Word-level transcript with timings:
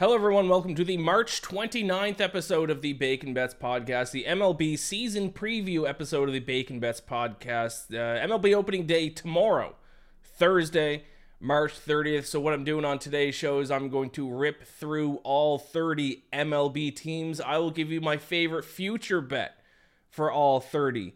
Hello, 0.00 0.12
everyone. 0.12 0.48
Welcome 0.48 0.74
to 0.74 0.84
the 0.84 0.96
March 0.96 1.40
29th 1.40 2.20
episode 2.20 2.68
of 2.68 2.82
the 2.82 2.94
Bacon 2.94 3.32
Bets 3.32 3.54
podcast, 3.54 4.10
the 4.10 4.24
MLB 4.24 4.76
season 4.76 5.30
preview 5.30 5.88
episode 5.88 6.28
of 6.28 6.32
the 6.32 6.40
Bacon 6.40 6.80
Bets 6.80 7.00
podcast. 7.00 7.94
Uh, 7.94 8.26
MLB 8.26 8.56
opening 8.56 8.88
day 8.88 9.08
tomorrow, 9.08 9.76
Thursday, 10.20 11.04
March 11.38 11.74
30th. 11.74 12.24
So, 12.24 12.40
what 12.40 12.52
I'm 12.52 12.64
doing 12.64 12.84
on 12.84 12.98
today's 12.98 13.36
show 13.36 13.60
is 13.60 13.70
I'm 13.70 13.88
going 13.88 14.10
to 14.10 14.28
rip 14.28 14.64
through 14.64 15.20
all 15.22 15.58
30 15.58 16.24
MLB 16.32 16.96
teams. 16.96 17.40
I 17.40 17.58
will 17.58 17.70
give 17.70 17.92
you 17.92 18.00
my 18.00 18.16
favorite 18.16 18.64
future 18.64 19.20
bet 19.20 19.60
for 20.10 20.28
all 20.28 20.58
30 20.58 21.14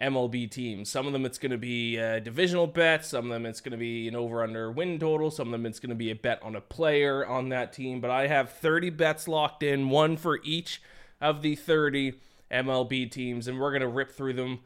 MLB 0.00 0.50
teams. 0.50 0.88
Some 0.88 1.06
of 1.06 1.12
them 1.12 1.26
it's 1.26 1.38
going 1.38 1.50
to 1.50 1.58
be 1.58 1.96
a 1.96 2.20
divisional 2.20 2.66
bet, 2.66 3.04
some 3.04 3.26
of 3.26 3.30
them 3.30 3.44
it's 3.44 3.60
going 3.60 3.72
to 3.72 3.78
be 3.78 4.08
an 4.08 4.16
over 4.16 4.42
under 4.42 4.70
win 4.70 4.98
total, 4.98 5.30
some 5.30 5.48
of 5.48 5.52
them 5.52 5.66
it's 5.66 5.78
going 5.78 5.90
to 5.90 5.96
be 5.96 6.10
a 6.10 6.14
bet 6.14 6.42
on 6.42 6.56
a 6.56 6.60
player 6.60 7.26
on 7.26 7.50
that 7.50 7.72
team. 7.72 8.00
But 8.00 8.10
I 8.10 8.26
have 8.26 8.50
30 8.50 8.90
bets 8.90 9.28
locked 9.28 9.62
in, 9.62 9.90
one 9.90 10.16
for 10.16 10.40
each 10.42 10.80
of 11.20 11.42
the 11.42 11.54
30 11.54 12.14
MLB 12.50 13.10
teams, 13.10 13.46
and 13.46 13.60
we're 13.60 13.70
going 13.70 13.82
to 13.82 13.88
rip 13.88 14.10
through 14.10 14.32
them 14.32 14.60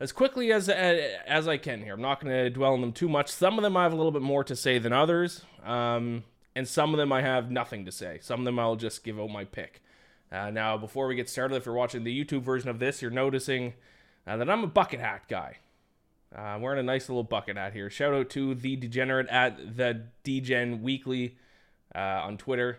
as 0.00 0.10
quickly 0.10 0.52
as 0.52 0.68
as 0.68 1.46
I 1.46 1.56
can 1.58 1.82
here. 1.82 1.94
I'm 1.94 2.02
not 2.02 2.20
going 2.20 2.34
to 2.34 2.50
dwell 2.50 2.72
on 2.72 2.80
them 2.80 2.92
too 2.92 3.08
much. 3.08 3.30
Some 3.30 3.58
of 3.58 3.62
them 3.62 3.76
I 3.76 3.84
have 3.84 3.92
a 3.92 3.96
little 3.96 4.10
bit 4.10 4.22
more 4.22 4.42
to 4.44 4.56
say 4.56 4.78
than 4.78 4.92
others, 4.92 5.44
um, 5.64 6.24
and 6.56 6.66
some 6.66 6.92
of 6.92 6.98
them 6.98 7.12
I 7.12 7.22
have 7.22 7.52
nothing 7.52 7.84
to 7.84 7.92
say. 7.92 8.18
Some 8.20 8.40
of 8.40 8.44
them 8.44 8.58
I'll 8.58 8.76
just 8.76 9.04
give 9.04 9.20
out 9.20 9.30
my 9.30 9.44
pick. 9.44 9.80
Uh, 10.32 10.50
now, 10.50 10.76
before 10.78 11.06
we 11.06 11.14
get 11.14 11.28
started, 11.28 11.54
if 11.54 11.66
you're 11.66 11.74
watching 11.74 12.04
the 12.04 12.24
YouTube 12.24 12.42
version 12.42 12.68
of 12.70 12.78
this, 12.78 13.02
you're 13.02 13.10
noticing 13.10 13.74
uh, 14.26 14.36
that 14.36 14.48
I'm 14.48 14.64
a 14.64 14.68
bucket 14.68 15.00
hat 15.00 15.22
guy. 15.28 15.58
Uh, 16.36 16.40
I'm 16.40 16.62
wearing 16.62 16.78
a 16.78 16.82
nice 16.82 17.08
little 17.08 17.24
bucket 17.24 17.56
hat 17.56 17.72
here. 17.72 17.90
Shout 17.90 18.14
out 18.14 18.30
to 18.30 18.54
the 18.54 18.76
degenerate 18.76 19.28
at 19.28 19.76
the 19.76 20.04
Degen 20.22 20.82
Weekly 20.82 21.36
uh, 21.94 21.98
on 21.98 22.38
Twitter. 22.38 22.78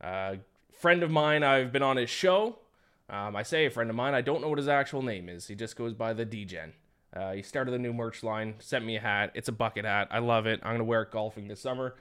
Uh, 0.00 0.36
friend 0.78 1.02
of 1.02 1.10
mine, 1.10 1.42
I've 1.42 1.72
been 1.72 1.82
on 1.82 1.96
his 1.96 2.10
show. 2.10 2.58
Um, 3.10 3.36
I 3.36 3.42
say 3.42 3.66
a 3.66 3.70
friend 3.70 3.90
of 3.90 3.96
mine. 3.96 4.14
I 4.14 4.22
don't 4.22 4.40
know 4.40 4.48
what 4.48 4.58
his 4.58 4.68
actual 4.68 5.02
name 5.02 5.28
is. 5.28 5.46
He 5.46 5.54
just 5.54 5.76
goes 5.76 5.92
by 5.92 6.14
the 6.14 6.24
Degen. 6.24 6.72
Uh, 7.14 7.32
he 7.32 7.42
started 7.42 7.70
the 7.70 7.78
new 7.78 7.92
merch 7.92 8.22
line, 8.22 8.54
sent 8.58 8.84
me 8.84 8.96
a 8.96 9.00
hat. 9.00 9.30
It's 9.34 9.48
a 9.48 9.52
bucket 9.52 9.84
hat. 9.84 10.08
I 10.10 10.18
love 10.18 10.46
it. 10.46 10.60
I'm 10.62 10.78
to 10.78 10.84
wear 10.84 11.02
it 11.02 11.10
golfing 11.10 11.48
this 11.48 11.60
summer. 11.60 11.94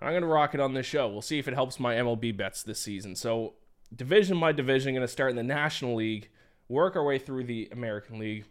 I'm 0.00 0.20
to 0.20 0.26
rock 0.26 0.54
it 0.54 0.60
on 0.60 0.74
this 0.74 0.86
show. 0.86 1.08
We'll 1.08 1.22
see 1.22 1.38
if 1.38 1.46
it 1.46 1.54
helps 1.54 1.78
my 1.78 1.94
MLB 1.94 2.36
bets 2.36 2.62
this 2.62 2.80
season. 2.80 3.14
So, 3.14 3.52
division 3.94 4.40
by 4.40 4.52
division, 4.52 4.94
to 4.94 5.06
start 5.06 5.30
in 5.30 5.36
the 5.36 5.42
National 5.44 5.94
League 5.94 6.28
work 6.72 6.96
our 6.96 7.04
way 7.04 7.18
through 7.18 7.44
the 7.44 7.68
American 7.70 8.18
League. 8.18 8.44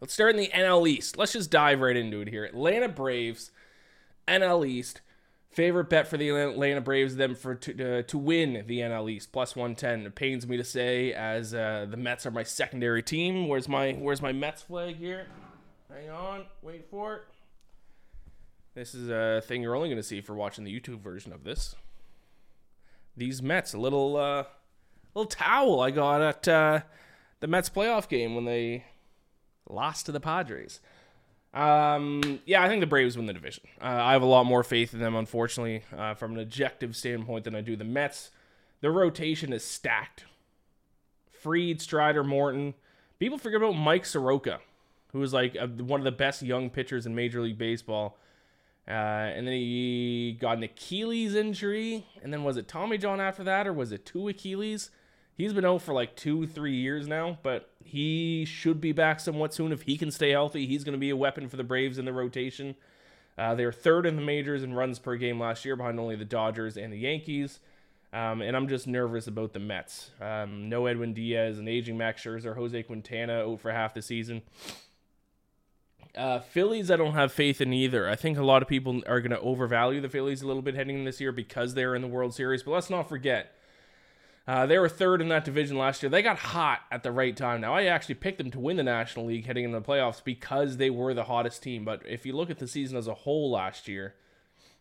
Let's 0.00 0.14
start 0.14 0.34
in 0.34 0.40
the 0.40 0.48
NL 0.48 0.88
East. 0.88 1.18
Let's 1.18 1.32
just 1.32 1.50
dive 1.50 1.80
right 1.80 1.96
into 1.96 2.20
it 2.20 2.28
here. 2.28 2.44
Atlanta 2.44 2.88
Braves, 2.88 3.50
NL 4.26 4.66
East. 4.66 5.00
Favorite 5.50 5.90
bet 5.90 6.08
for 6.08 6.16
the 6.16 6.30
Atlanta 6.30 6.80
Braves 6.80 7.16
them 7.16 7.34
for 7.34 7.54
to, 7.54 7.98
uh, 7.98 8.02
to 8.04 8.16
win 8.16 8.64
the 8.66 8.78
NL 8.78 9.10
East 9.10 9.32
plus 9.32 9.54
110. 9.54 10.06
It 10.06 10.14
pains 10.14 10.46
me 10.46 10.56
to 10.56 10.64
say 10.64 11.12
as 11.12 11.52
uh, 11.52 11.86
the 11.90 11.98
Mets 11.98 12.24
are 12.24 12.30
my 12.30 12.42
secondary 12.42 13.02
team. 13.02 13.48
Where's 13.48 13.68
my 13.68 13.92
where's 13.92 14.22
my 14.22 14.32
Mets 14.32 14.62
flag 14.62 14.96
here? 14.96 15.26
Hang 15.92 16.08
on, 16.08 16.46
wait 16.62 16.88
for 16.90 17.16
it. 17.16 17.22
This 18.74 18.94
is 18.94 19.10
a 19.10 19.42
thing 19.46 19.60
you're 19.60 19.76
only 19.76 19.90
going 19.90 19.98
to 19.98 20.02
see 20.02 20.22
for 20.22 20.34
watching 20.34 20.64
the 20.64 20.80
YouTube 20.80 21.00
version 21.00 21.34
of 21.34 21.44
this. 21.44 21.76
These 23.14 23.42
Mets, 23.42 23.74
a 23.74 23.78
little 23.78 24.16
uh, 24.16 24.44
little 25.14 25.28
towel 25.28 25.80
I 25.80 25.90
got 25.90 26.22
at 26.22 26.48
uh, 26.48 26.80
the 27.40 27.46
Mets 27.46 27.68
playoff 27.68 28.08
game 28.08 28.34
when 28.34 28.44
they 28.44 28.84
lost 29.68 30.06
to 30.06 30.12
the 30.12 30.20
Padres. 30.20 30.80
Um, 31.54 32.40
yeah, 32.46 32.62
I 32.62 32.68
think 32.68 32.80
the 32.80 32.86
Braves 32.86 33.16
win 33.16 33.26
the 33.26 33.32
division. 33.34 33.64
Uh, 33.80 33.84
I 33.84 34.12
have 34.12 34.22
a 34.22 34.26
lot 34.26 34.44
more 34.44 34.62
faith 34.62 34.94
in 34.94 35.00
them, 35.00 35.14
unfortunately, 35.14 35.82
uh, 35.96 36.14
from 36.14 36.32
an 36.32 36.40
objective 36.40 36.96
standpoint 36.96 37.44
than 37.44 37.54
I 37.54 37.60
do 37.60 37.76
the 37.76 37.84
Mets. 37.84 38.30
Their 38.80 38.92
rotation 38.92 39.52
is 39.52 39.64
stacked. 39.64 40.24
Fried, 41.30 41.80
Strider, 41.80 42.24
Morton. 42.24 42.74
People 43.18 43.36
forget 43.36 43.58
about 43.60 43.72
Mike 43.72 44.06
Soroka, 44.06 44.60
who 45.12 45.22
is 45.22 45.32
like 45.32 45.54
a, 45.56 45.66
one 45.66 46.00
of 46.00 46.04
the 46.04 46.12
best 46.12 46.42
young 46.42 46.70
pitchers 46.70 47.04
in 47.04 47.14
Major 47.14 47.42
League 47.42 47.58
Baseball. 47.58 48.18
Uh, 48.88 48.90
and 48.90 49.46
then 49.46 49.54
he 49.54 50.36
got 50.40 50.56
an 50.56 50.62
Achilles 50.62 51.34
injury. 51.34 52.06
And 52.22 52.32
then 52.32 52.44
was 52.44 52.56
it 52.56 52.66
Tommy 52.66 52.96
John 52.96 53.20
after 53.20 53.44
that, 53.44 53.66
or 53.66 53.72
was 53.72 53.92
it 53.92 54.06
two 54.06 54.28
Achilles? 54.28 54.90
He's 55.42 55.52
been 55.52 55.64
out 55.64 55.82
for 55.82 55.92
like 55.92 56.14
two, 56.14 56.46
three 56.46 56.76
years 56.76 57.08
now, 57.08 57.36
but 57.42 57.68
he 57.84 58.44
should 58.44 58.80
be 58.80 58.92
back 58.92 59.18
somewhat 59.18 59.52
soon 59.52 59.72
if 59.72 59.82
he 59.82 59.96
can 59.96 60.12
stay 60.12 60.30
healthy. 60.30 60.68
He's 60.68 60.84
going 60.84 60.92
to 60.92 61.00
be 61.00 61.10
a 61.10 61.16
weapon 61.16 61.48
for 61.48 61.56
the 61.56 61.64
Braves 61.64 61.98
in 61.98 62.04
the 62.04 62.12
rotation. 62.12 62.76
Uh, 63.36 63.52
they 63.56 63.64
were 63.64 63.72
third 63.72 64.06
in 64.06 64.14
the 64.14 64.22
majors 64.22 64.62
in 64.62 64.72
runs 64.72 65.00
per 65.00 65.16
game 65.16 65.40
last 65.40 65.64
year, 65.64 65.74
behind 65.74 65.98
only 65.98 66.14
the 66.14 66.24
Dodgers 66.24 66.76
and 66.76 66.92
the 66.92 66.96
Yankees. 66.96 67.58
Um, 68.12 68.40
and 68.40 68.56
I'm 68.56 68.68
just 68.68 68.86
nervous 68.86 69.26
about 69.26 69.52
the 69.52 69.58
Mets. 69.58 70.12
Um, 70.20 70.68
no 70.68 70.86
Edwin 70.86 71.12
Diaz, 71.12 71.58
an 71.58 71.66
aging 71.66 71.98
Max 71.98 72.22
Scherzer, 72.22 72.54
Jose 72.54 72.80
Quintana 72.84 73.40
out 73.40 73.58
for 73.58 73.72
half 73.72 73.94
the 73.94 74.02
season. 74.02 74.42
Uh, 76.14 76.38
Phillies, 76.38 76.88
I 76.88 76.94
don't 76.94 77.14
have 77.14 77.32
faith 77.32 77.60
in 77.60 77.72
either. 77.72 78.08
I 78.08 78.14
think 78.14 78.38
a 78.38 78.44
lot 78.44 78.62
of 78.62 78.68
people 78.68 79.02
are 79.08 79.20
going 79.20 79.32
to 79.32 79.40
overvalue 79.40 80.00
the 80.00 80.08
Phillies 80.08 80.42
a 80.42 80.46
little 80.46 80.62
bit 80.62 80.76
heading 80.76 80.98
in 80.98 81.04
this 81.04 81.20
year 81.20 81.32
because 81.32 81.74
they're 81.74 81.96
in 81.96 82.02
the 82.02 82.06
World 82.06 82.32
Series. 82.32 82.62
But 82.62 82.70
let's 82.70 82.90
not 82.90 83.08
forget, 83.08 83.56
uh, 84.46 84.66
they 84.66 84.78
were 84.78 84.88
third 84.88 85.20
in 85.20 85.28
that 85.28 85.44
division 85.44 85.78
last 85.78 86.02
year. 86.02 86.10
They 86.10 86.22
got 86.22 86.38
hot 86.38 86.80
at 86.90 87.04
the 87.04 87.12
right 87.12 87.36
time. 87.36 87.60
Now, 87.60 87.74
I 87.74 87.84
actually 87.84 88.16
picked 88.16 88.38
them 88.38 88.50
to 88.50 88.58
win 88.58 88.76
the 88.76 88.82
National 88.82 89.26
League 89.26 89.46
heading 89.46 89.64
into 89.64 89.78
the 89.78 89.86
playoffs 89.86 90.22
because 90.22 90.78
they 90.78 90.90
were 90.90 91.14
the 91.14 91.24
hottest 91.24 91.62
team. 91.62 91.84
But 91.84 92.02
if 92.08 92.26
you 92.26 92.32
look 92.32 92.50
at 92.50 92.58
the 92.58 92.66
season 92.66 92.96
as 92.96 93.06
a 93.06 93.14
whole 93.14 93.52
last 93.52 93.86
year, 93.86 94.14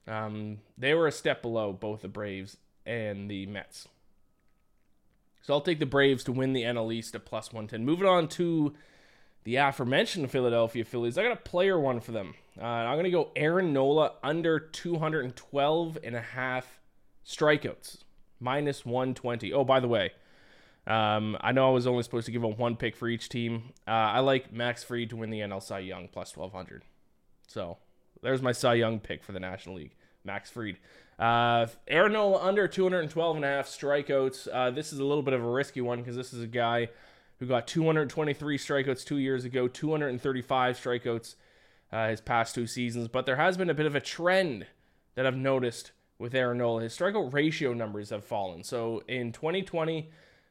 um, 0.07 0.59
they 0.77 0.95
were 0.95 1.05
a 1.05 1.11
step 1.11 1.43
below 1.43 1.73
both 1.73 2.01
the 2.01 2.07
Braves 2.07 2.57
and 2.87 3.29
the 3.29 3.45
Mets. 3.45 3.87
So 5.43 5.53
I'll 5.53 5.61
take 5.61 5.79
the 5.79 5.85
Braves 5.85 6.23
to 6.23 6.31
win 6.31 6.53
the 6.53 6.63
NL 6.63 6.91
East 6.91 7.13
at 7.13 7.25
plus 7.25 7.53
110. 7.53 7.85
Moving 7.85 8.07
on 8.07 8.27
to 8.29 8.73
the 9.43 9.57
aforementioned 9.57 10.31
Philadelphia 10.31 10.85
Phillies. 10.85 11.19
I 11.19 11.23
got 11.23 11.33
a 11.33 11.35
player 11.49 11.79
one 11.79 11.99
for 11.99 12.11
them. 12.11 12.33
Uh, 12.59 12.65
I'm 12.65 12.95
going 12.95 13.05
to 13.05 13.11
go 13.11 13.31
Aaron 13.35 13.73
Nola 13.73 14.13
under 14.23 14.59
212 14.59 15.97
and 16.03 16.15
a 16.15 16.21
half 16.21 16.79
strikeouts 17.25 17.99
minus 18.41 18.85
120. 18.85 19.53
Oh, 19.53 19.63
by 19.63 19.79
the 19.79 19.87
way, 19.87 20.11
um, 20.87 21.37
I 21.41 21.51
know 21.51 21.67
I 21.67 21.71
was 21.71 21.87
only 21.87 22.03
supposed 22.03 22.25
to 22.25 22.31
give 22.31 22.43
a 22.43 22.47
one 22.47 22.75
pick 22.75 22.95
for 22.95 23.07
each 23.07 23.29
team. 23.29 23.73
Uh, 23.87 23.91
I 23.91 24.19
like 24.19 24.51
Max 24.51 24.83
Fried 24.83 25.09
to 25.11 25.15
win 25.15 25.29
the 25.29 25.39
NL 25.39 25.61
Cy 25.61 25.79
Young 25.79 26.07
plus 26.07 26.35
1200. 26.35 26.83
So 27.47 27.77
there's 28.21 28.41
my 28.41 28.51
Cy 28.51 28.75
Young 28.75 28.99
pick 28.99 29.23
for 29.23 29.31
the 29.31 29.39
National 29.39 29.75
League. 29.75 29.95
Max 30.23 30.49
Fried. 30.49 30.77
Uh, 31.19 31.67
Aaron 31.87 32.13
Nola 32.13 32.41
under 32.41 32.67
212 32.67 33.35
and 33.35 33.45
a 33.45 33.47
half 33.47 33.67
strikeouts. 33.67 34.47
Uh, 34.51 34.71
this 34.71 34.91
is 34.91 34.99
a 34.99 35.05
little 35.05 35.23
bit 35.23 35.33
of 35.33 35.43
a 35.43 35.49
risky 35.49 35.81
one 35.81 35.99
because 35.99 36.15
this 36.15 36.33
is 36.33 36.41
a 36.41 36.47
guy 36.47 36.89
who 37.39 37.45
got 37.45 37.67
223 37.67 38.57
strikeouts 38.57 39.03
two 39.03 39.17
years 39.17 39.45
ago, 39.45 39.67
235 39.67 40.77
strikeouts 40.77 41.35
uh, 41.91 42.09
his 42.09 42.21
past 42.21 42.55
two 42.55 42.67
seasons. 42.67 43.07
But 43.07 43.25
there 43.25 43.35
has 43.35 43.57
been 43.57 43.69
a 43.69 43.73
bit 43.73 43.85
of 43.85 43.95
a 43.95 44.01
trend 44.01 44.65
that 45.15 45.25
I've 45.25 45.35
noticed 45.35 45.91
with 46.21 46.35
Aaron 46.35 46.59
Nola. 46.59 46.83
His 46.83 46.97
strikeout 46.97 47.33
ratio 47.33 47.73
numbers 47.73 48.11
have 48.11 48.23
fallen. 48.23 48.63
So 48.63 49.03
in 49.07 49.31
2020, 49.31 50.09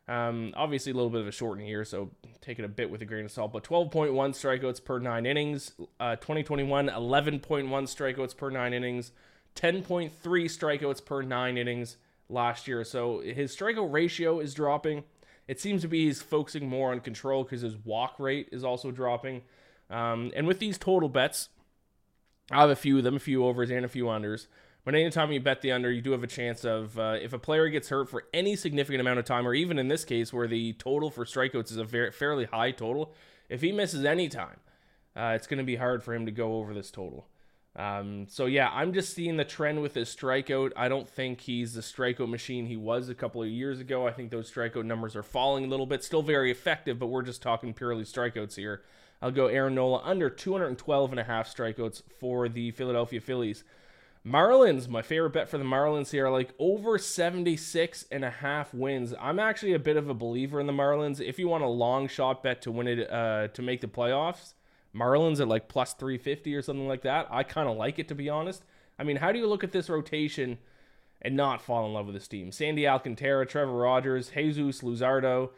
um, 0.09 0.53
obviously 0.57 0.93
a 0.93 0.95
little 0.95 1.09
bit 1.09 1.21
of 1.21 1.29
a 1.29 1.33
shortened 1.33 1.69
year, 1.69 1.85
so 1.85 2.11
take 2.41 2.59
it 2.59 2.65
a 2.65 2.69
bit 2.69 2.91
with 2.91 3.01
a 3.01 3.05
grain 3.05 3.25
of 3.25 3.31
salt. 3.31 3.53
But 3.53 3.63
12.1 3.63 4.11
strikeouts 4.13 4.85
per 4.85 4.99
nine 4.99 5.25
innings. 5.25 5.73
Uh, 6.01 6.17
2021, 6.17 6.89
11.1 6.89 7.41
strikeouts 7.41 8.37
per 8.37 8.51
nine 8.51 8.75
innings. 8.75 9.13
10.3 9.55 10.11
strikeouts 10.11 11.05
per 11.05 11.23
nine 11.23 11.57
innings 11.57 11.97
last 12.29 12.67
year. 12.67 12.85
So 12.85 13.21
his 13.21 13.57
strikeout 13.57 13.93
ratio 13.93 14.41
is 14.41 14.53
dropping. 14.53 15.05
It 15.47 15.61
seems 15.61 15.83
to 15.83 15.89
be 15.89 16.07
he's 16.07 16.23
focusing 16.23 16.69
more 16.69 16.93
on 16.93 17.01
control 17.01 17.45
because 17.45 17.63
his 17.63 17.77
walk 17.77 18.19
rate 18.19 18.49
is 18.53 18.65
also 18.65 18.91
dropping. 18.91 19.43
Um, 19.89 20.31
and 20.35 20.47
with 20.47 20.61
these 20.61 20.79
total 20.79 21.09
bets, 21.09 21.49
I 22.51 22.61
have 22.61 22.71
a 22.71 22.77
few 22.77 22.99
of 22.99 23.05
them, 23.05 23.17
a 23.17 23.21
few 23.21 23.45
overs 23.45 23.71
and 23.71 23.85
a 23.85 23.89
few 23.89 24.05
unders. 24.05 24.47
But 24.85 24.95
anytime 24.95 25.31
you 25.31 25.41
bet 25.41 25.61
the 25.61 25.73
under, 25.73 25.91
you 25.91 26.01
do 26.01 26.13
have 26.13 26.23
a 26.23 26.29
chance 26.29 26.65
of 26.65 26.99
uh, 26.99 27.17
if 27.21 27.33
a 27.33 27.39
player 27.39 27.69
gets 27.69 27.91
hurt 27.91 28.09
for 28.09 28.25
any 28.33 28.57
significant 28.57 29.01
amount 29.01 29.19
of 29.19 29.25
time, 29.25 29.47
or 29.47 29.55
even 29.55 29.79
in 29.79 29.89
this 29.89 30.05
case 30.05 30.33
where 30.33 30.47
the 30.49 30.73
total 30.75 31.11
for 31.11 31.25
strikeouts 31.25 31.71
is 31.71 31.77
a 31.77 31.85
very 31.85 32.11
fairly 32.11 32.47
high 32.47 32.71
total, 32.71 33.13
if 33.49 33.61
he 33.61 33.73
misses 33.73 34.05
any 34.05 34.29
time, 34.29 34.57
uh, 35.15 35.33
it's 35.35 35.47
going 35.47 35.59
to 35.59 35.65
be 35.65 35.77
hard 35.77 36.03
for 36.03 36.15
him 36.15 36.25
to 36.25 36.33
go 36.33 36.57
over 36.57 36.73
this 36.73 36.91
total. 36.91 37.27
Um, 37.77 38.27
so 38.29 38.47
yeah, 38.47 38.69
I'm 38.73 38.93
just 38.93 39.15
seeing 39.15 39.37
the 39.37 39.45
trend 39.45 39.81
with 39.81 39.95
his 39.95 40.15
strikeout. 40.15 40.73
I 40.77 40.89
don't 40.89 41.09
think 41.09 41.41
he's 41.41 41.75
the 41.75 41.83
strikeout 41.83 42.29
machine 42.29 42.67
he 42.67 42.77
was 42.77 43.09
a 43.09 43.15
couple 43.15 43.43
of 43.43 43.49
years 43.49 43.81
ago. 43.81 44.09
I 44.09 44.13
think 44.13 44.31
those 44.31 44.51
strikeout 44.51 44.87
numbers 44.87 45.15
are 45.15 45.23
falling 45.23 45.65
a 45.65 45.69
little 45.69 45.87
bit. 45.87 46.03
Still 46.03 46.23
very 46.23 46.51
effective, 46.51 46.99
but 46.99 47.07
we're 47.07 47.23
just 47.23 47.43
talking 47.43 47.73
purely 47.73 48.05
strikeouts 48.05 48.57
here. 48.57 48.83
I'll 49.23 49.31
go 49.31 49.47
Aaron 49.47 49.75
Nola 49.75 50.01
under 50.03 50.31
212 50.31 51.11
and 51.11 51.21
a 51.21 51.25
half 51.25 51.55
strikeouts 51.55 52.03
for 52.19 52.49
the 52.49 52.71
Philadelphia 52.71 53.21
Phillies. 53.21 53.63
Marlins, 54.27 54.87
my 54.87 55.01
favorite 55.01 55.33
bet 55.33 55.49
for 55.49 55.57
the 55.57 55.65
Marlins 55.65 56.11
here, 56.11 56.29
like 56.29 56.53
over 56.59 56.99
76 56.99 58.05
and 58.11 58.25
a 58.25 58.31
half 58.31 58.75
wins. 58.75 59.15
I'm 59.19 59.39
actually 59.39 59.73
a 59.73 59.79
bit 59.79 59.97
of 59.97 60.11
a 60.11 60.15
believer 60.15 60.61
in 60.61 60.67
the 60.67 60.75
Marlins. 60.75 61.21
If 61.21 61.39
you 61.39 61.49
want 61.49 61.65
a 61.65 61.69
long 61.69 62.07
shot 62.07 62.43
bet 62.43 62.61
to 62.63 62.71
win 62.71 62.87
it, 62.87 63.11
uh, 63.11 63.49
to 63.49 63.63
make 63.63 63.81
the 63.81 63.87
playoffs, 63.87 64.53
Marlins 64.95 65.41
at 65.41 65.49
like 65.49 65.69
plus 65.69 65.95
350 65.95 66.55
or 66.55 66.61
something 66.61 66.87
like 66.87 67.03
that. 67.03 67.29
I 67.31 67.45
kind 67.45 67.69
of 67.69 67.77
like 67.77 67.99
it, 67.99 68.09
to 68.09 68.15
be 68.15 68.29
honest. 68.29 68.63
I 68.99 69.05
mean, 69.05 69.17
how 69.17 69.33
do 69.33 69.39
you 69.39 69.47
look 69.47 69.65
at 69.65 69.73
this 69.73 69.89
rotation 69.89 70.59
and 71.23 71.35
not 71.35 71.63
fall 71.63 71.87
in 71.87 71.95
love 71.95 72.07
with 72.07 72.15
this 72.15 72.29
team? 72.29 72.53
Sandy 72.53 72.87
Alcantara, 72.87 73.47
Trevor 73.47 73.73
Rogers, 73.73 74.33
Jesus 74.35 74.83
Luzardo, 74.83 75.51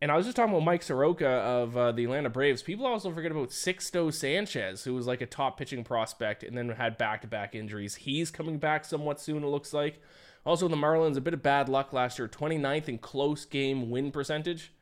and 0.00 0.10
I 0.10 0.16
was 0.16 0.26
just 0.26 0.36
talking 0.36 0.52
about 0.52 0.64
Mike 0.64 0.82
Soroka 0.82 1.26
of 1.26 1.76
uh, 1.76 1.92
the 1.92 2.04
Atlanta 2.04 2.28
Braves. 2.28 2.62
People 2.62 2.86
also 2.86 3.10
forget 3.12 3.32
about 3.32 3.48
Sixto 3.48 4.12
Sanchez, 4.12 4.84
who 4.84 4.94
was 4.94 5.06
like 5.06 5.22
a 5.22 5.26
top 5.26 5.58
pitching 5.58 5.84
prospect 5.84 6.42
and 6.42 6.56
then 6.56 6.68
had 6.68 6.98
back 6.98 7.22
to 7.22 7.26
back 7.26 7.54
injuries. 7.54 7.94
He's 7.94 8.30
coming 8.30 8.58
back 8.58 8.84
somewhat 8.84 9.20
soon, 9.20 9.42
it 9.42 9.48
looks 9.48 9.72
like. 9.72 10.00
Also, 10.44 10.68
the 10.68 10.76
Marlins, 10.76 11.16
a 11.16 11.20
bit 11.20 11.34
of 11.34 11.42
bad 11.42 11.68
luck 11.68 11.92
last 11.92 12.18
year 12.18 12.28
29th 12.28 12.88
in 12.88 12.98
close 12.98 13.44
game 13.46 13.90
win 13.90 14.10
percentage. 14.12 14.72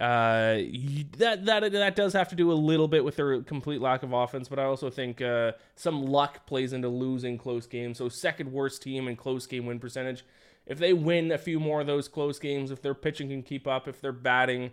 Uh, 0.00 0.62
that 1.16 1.44
that 1.44 1.72
that 1.72 1.96
does 1.96 2.12
have 2.12 2.28
to 2.28 2.36
do 2.36 2.52
a 2.52 2.54
little 2.54 2.86
bit 2.86 3.04
with 3.04 3.16
their 3.16 3.42
complete 3.42 3.80
lack 3.80 4.04
of 4.04 4.12
offense, 4.12 4.48
but 4.48 4.58
I 4.58 4.64
also 4.64 4.90
think 4.90 5.20
uh, 5.20 5.52
some 5.74 6.04
luck 6.06 6.46
plays 6.46 6.72
into 6.72 6.88
losing 6.88 7.36
close 7.36 7.66
games. 7.66 7.98
So 7.98 8.08
second 8.08 8.52
worst 8.52 8.80
team 8.80 9.08
in 9.08 9.16
close 9.16 9.46
game 9.46 9.66
win 9.66 9.80
percentage 9.80 10.24
if 10.68 10.78
they 10.78 10.92
win 10.92 11.32
a 11.32 11.38
few 11.38 11.58
more 11.58 11.80
of 11.80 11.86
those 11.86 12.06
close 12.06 12.38
games, 12.38 12.70
if 12.70 12.82
their 12.82 12.94
pitching 12.94 13.30
can 13.30 13.42
keep 13.42 13.66
up, 13.66 13.88
if 13.88 14.00
their 14.00 14.12
batting 14.12 14.70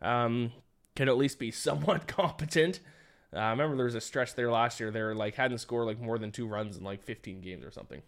um, 0.00 0.52
can 0.96 1.08
at 1.08 1.16
least 1.16 1.38
be 1.38 1.50
somewhat 1.52 2.08
competent. 2.08 2.80
Uh, 3.32 3.38
I 3.38 3.50
remember 3.50 3.76
there 3.76 3.84
was 3.84 3.94
a 3.94 4.00
stretch 4.00 4.34
there 4.34 4.50
last 4.50 4.80
year. 4.80 4.90
They 4.90 5.02
like 5.02 5.34
hadn't 5.34 5.58
scored 5.58 5.86
like 5.86 6.00
more 6.00 6.18
than 6.18 6.32
two 6.32 6.46
runs 6.46 6.76
in 6.76 6.82
like 6.82 7.02
15 7.02 7.40
games 7.40 7.64
or 7.64 7.70
something. 7.70 8.02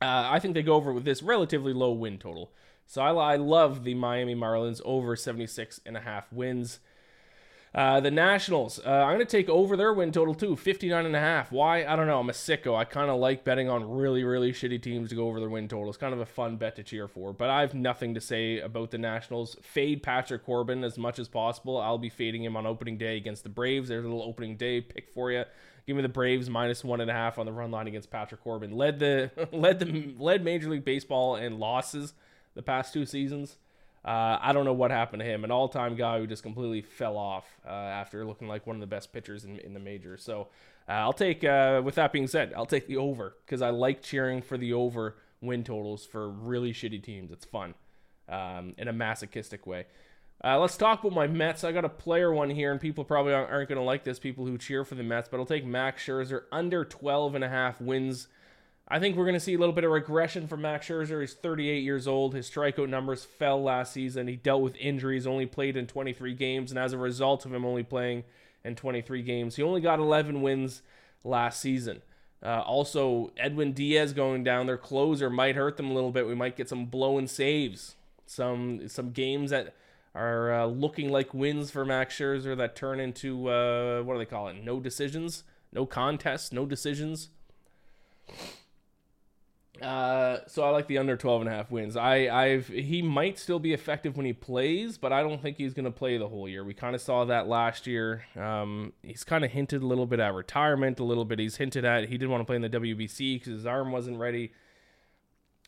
Uh, 0.00 0.28
I 0.30 0.38
think 0.40 0.54
they 0.54 0.62
go 0.62 0.74
over 0.74 0.92
with 0.92 1.04
this 1.04 1.22
relatively 1.22 1.72
low 1.72 1.92
win 1.92 2.18
total. 2.18 2.52
So 2.86 3.02
I, 3.02 3.34
I 3.34 3.36
love 3.36 3.84
the 3.84 3.94
Miami 3.94 4.34
Marlins 4.34 4.80
over 4.84 5.14
76 5.14 5.80
and 5.86 5.96
a 5.96 6.00
half 6.00 6.32
wins. 6.32 6.80
Uh, 7.74 8.00
the 8.00 8.10
Nationals, 8.10 8.78
uh, 8.84 8.90
I'm 8.90 9.16
going 9.16 9.20
to 9.20 9.24
take 9.24 9.48
over 9.48 9.78
their 9.78 9.94
win 9.94 10.12
total 10.12 10.34
too, 10.34 10.56
59 10.56 11.06
and 11.06 11.16
a 11.16 11.20
half. 11.20 11.50
Why? 11.50 11.86
I 11.86 11.96
don't 11.96 12.06
know. 12.06 12.20
I'm 12.20 12.28
a 12.28 12.34
sicko. 12.34 12.76
I 12.76 12.84
kind 12.84 13.10
of 13.10 13.18
like 13.18 13.44
betting 13.44 13.70
on 13.70 13.88
really, 13.88 14.24
really 14.24 14.52
shitty 14.52 14.82
teams 14.82 15.08
to 15.08 15.14
go 15.14 15.26
over 15.26 15.40
their 15.40 15.48
win 15.48 15.68
total. 15.68 15.88
It's 15.88 15.96
kind 15.96 16.12
of 16.12 16.20
a 16.20 16.26
fun 16.26 16.56
bet 16.56 16.76
to 16.76 16.82
cheer 16.82 17.08
for. 17.08 17.32
But 17.32 17.48
I 17.48 17.62
have 17.62 17.72
nothing 17.72 18.12
to 18.12 18.20
say 18.20 18.60
about 18.60 18.90
the 18.90 18.98
Nationals. 18.98 19.56
Fade 19.62 20.02
Patrick 20.02 20.44
Corbin 20.44 20.84
as 20.84 20.98
much 20.98 21.18
as 21.18 21.28
possible. 21.28 21.80
I'll 21.80 21.96
be 21.96 22.10
fading 22.10 22.44
him 22.44 22.58
on 22.58 22.66
opening 22.66 22.98
day 22.98 23.16
against 23.16 23.42
the 23.42 23.48
Braves. 23.48 23.88
There's 23.88 24.04
a 24.04 24.08
little 24.08 24.22
opening 24.22 24.58
day 24.58 24.82
pick 24.82 25.08
for 25.08 25.32
you. 25.32 25.44
Give 25.86 25.96
me 25.96 26.02
the 26.02 26.10
Braves 26.10 26.50
minus 26.50 26.84
one 26.84 27.00
and 27.00 27.10
a 27.10 27.14
half 27.14 27.38
on 27.38 27.46
the 27.46 27.52
run 27.52 27.70
line 27.70 27.88
against 27.88 28.10
Patrick 28.10 28.42
Corbin. 28.44 28.72
Led 28.72 28.98
the 28.98 29.30
led 29.52 29.78
the 29.78 30.14
led 30.18 30.44
Major 30.44 30.68
League 30.68 30.84
Baseball 30.84 31.36
in 31.36 31.58
losses 31.58 32.12
the 32.54 32.62
past 32.62 32.92
two 32.92 33.06
seasons. 33.06 33.56
Uh, 34.04 34.36
I 34.40 34.52
don't 34.52 34.64
know 34.64 34.72
what 34.72 34.90
happened 34.90 35.20
to 35.20 35.26
him. 35.26 35.44
An 35.44 35.50
all 35.50 35.68
time 35.68 35.94
guy 35.94 36.18
who 36.18 36.26
just 36.26 36.42
completely 36.42 36.82
fell 36.82 37.16
off 37.16 37.46
uh, 37.66 37.70
after 37.70 38.24
looking 38.24 38.48
like 38.48 38.66
one 38.66 38.74
of 38.74 38.80
the 38.80 38.86
best 38.86 39.12
pitchers 39.12 39.44
in, 39.44 39.58
in 39.60 39.74
the 39.74 39.80
majors. 39.80 40.24
So 40.24 40.48
uh, 40.88 40.92
I'll 40.92 41.12
take, 41.12 41.44
uh, 41.44 41.82
with 41.84 41.94
that 41.94 42.12
being 42.12 42.26
said, 42.26 42.52
I'll 42.56 42.66
take 42.66 42.88
the 42.88 42.96
over 42.96 43.36
because 43.46 43.62
I 43.62 43.70
like 43.70 44.02
cheering 44.02 44.42
for 44.42 44.58
the 44.58 44.72
over 44.72 45.16
win 45.40 45.62
totals 45.62 46.04
for 46.04 46.28
really 46.28 46.72
shitty 46.72 47.02
teams. 47.02 47.30
It's 47.30 47.44
fun 47.44 47.74
um, 48.28 48.74
in 48.76 48.88
a 48.88 48.92
masochistic 48.92 49.66
way. 49.66 49.86
Uh, 50.44 50.58
let's 50.58 50.76
talk 50.76 51.04
about 51.04 51.14
my 51.14 51.28
Mets. 51.28 51.62
I 51.62 51.70
got 51.70 51.84
a 51.84 51.88
player 51.88 52.32
one 52.32 52.50
here, 52.50 52.72
and 52.72 52.80
people 52.80 53.04
probably 53.04 53.32
aren't 53.32 53.68
going 53.68 53.78
to 53.78 53.84
like 53.84 54.02
this, 54.02 54.18
people 54.18 54.44
who 54.44 54.58
cheer 54.58 54.84
for 54.84 54.96
the 54.96 55.04
Mets, 55.04 55.28
but 55.28 55.38
I'll 55.38 55.46
take 55.46 55.64
Max 55.64 56.04
Scherzer 56.04 56.42
under 56.50 56.84
12 56.84 57.36
and 57.36 57.44
a 57.44 57.48
half 57.48 57.80
wins 57.80 58.26
I 58.88 58.98
think 58.98 59.16
we're 59.16 59.24
going 59.24 59.34
to 59.34 59.40
see 59.40 59.54
a 59.54 59.58
little 59.58 59.74
bit 59.74 59.84
of 59.84 59.90
regression 59.90 60.48
from 60.48 60.62
Max 60.62 60.88
Scherzer. 60.88 61.20
He's 61.20 61.34
38 61.34 61.82
years 61.82 62.06
old. 62.06 62.34
His 62.34 62.50
strikeout 62.50 62.88
numbers 62.88 63.24
fell 63.24 63.62
last 63.62 63.92
season. 63.92 64.28
He 64.28 64.36
dealt 64.36 64.62
with 64.62 64.76
injuries, 64.76 65.26
only 65.26 65.46
played 65.46 65.76
in 65.76 65.86
23 65.86 66.34
games, 66.34 66.70
and 66.70 66.78
as 66.78 66.92
a 66.92 66.98
result 66.98 67.46
of 67.46 67.54
him 67.54 67.64
only 67.64 67.84
playing 67.84 68.24
in 68.64 68.74
23 68.74 69.22
games, 69.22 69.56
he 69.56 69.62
only 69.62 69.80
got 69.80 69.98
11 69.98 70.42
wins 70.42 70.82
last 71.24 71.60
season. 71.60 72.02
Uh, 72.42 72.60
also, 72.60 73.32
Edwin 73.36 73.72
Diaz 73.72 74.12
going 74.12 74.42
down, 74.42 74.66
their 74.66 74.76
closer 74.76 75.30
might 75.30 75.54
hurt 75.54 75.76
them 75.76 75.90
a 75.90 75.94
little 75.94 76.10
bit. 76.10 76.26
We 76.26 76.34
might 76.34 76.56
get 76.56 76.68
some 76.68 76.86
blowing 76.86 77.28
saves, 77.28 77.94
some 78.26 78.88
some 78.88 79.12
games 79.12 79.50
that 79.50 79.74
are 80.14 80.52
uh, 80.52 80.66
looking 80.66 81.10
like 81.10 81.32
wins 81.32 81.70
for 81.70 81.84
Max 81.84 82.16
Scherzer 82.18 82.56
that 82.56 82.74
turn 82.74 82.98
into 82.98 83.48
uh, 83.48 84.02
what 84.02 84.14
do 84.14 84.18
they 84.18 84.26
call 84.26 84.48
it? 84.48 84.56
No 84.62 84.80
decisions, 84.80 85.44
no 85.72 85.86
contests, 85.86 86.52
no 86.52 86.66
decisions. 86.66 87.28
Uh, 89.82 90.38
so 90.46 90.62
I 90.62 90.70
like 90.70 90.86
the 90.86 90.98
under 90.98 91.16
12 91.16 91.42
and 91.42 91.50
a 91.50 91.52
half 91.52 91.70
wins. 91.70 91.96
I, 91.96 92.28
I've 92.28 92.68
he 92.68 93.02
might 93.02 93.38
still 93.38 93.58
be 93.58 93.72
effective 93.72 94.16
when 94.16 94.26
he 94.26 94.32
plays, 94.32 94.96
but 94.96 95.12
I 95.12 95.22
don't 95.22 95.42
think 95.42 95.56
he's 95.56 95.74
going 95.74 95.86
to 95.86 95.90
play 95.90 96.18
the 96.18 96.28
whole 96.28 96.48
year. 96.48 96.62
We 96.62 96.72
kind 96.72 96.94
of 96.94 97.00
saw 97.00 97.24
that 97.24 97.48
last 97.48 97.86
year. 97.86 98.24
Um, 98.36 98.92
he's 99.02 99.24
kind 99.24 99.44
of 99.44 99.50
hinted 99.50 99.82
a 99.82 99.86
little 99.86 100.06
bit 100.06 100.20
at 100.20 100.34
retirement, 100.34 101.00
a 101.00 101.04
little 101.04 101.24
bit. 101.24 101.40
He's 101.40 101.56
hinted 101.56 101.84
at 101.84 102.08
he 102.08 102.16
didn't 102.16 102.30
want 102.30 102.42
to 102.42 102.44
play 102.44 102.56
in 102.56 102.62
the 102.62 102.70
WBC 102.70 103.40
because 103.40 103.52
his 103.54 103.66
arm 103.66 103.90
wasn't 103.90 104.18
ready. 104.18 104.52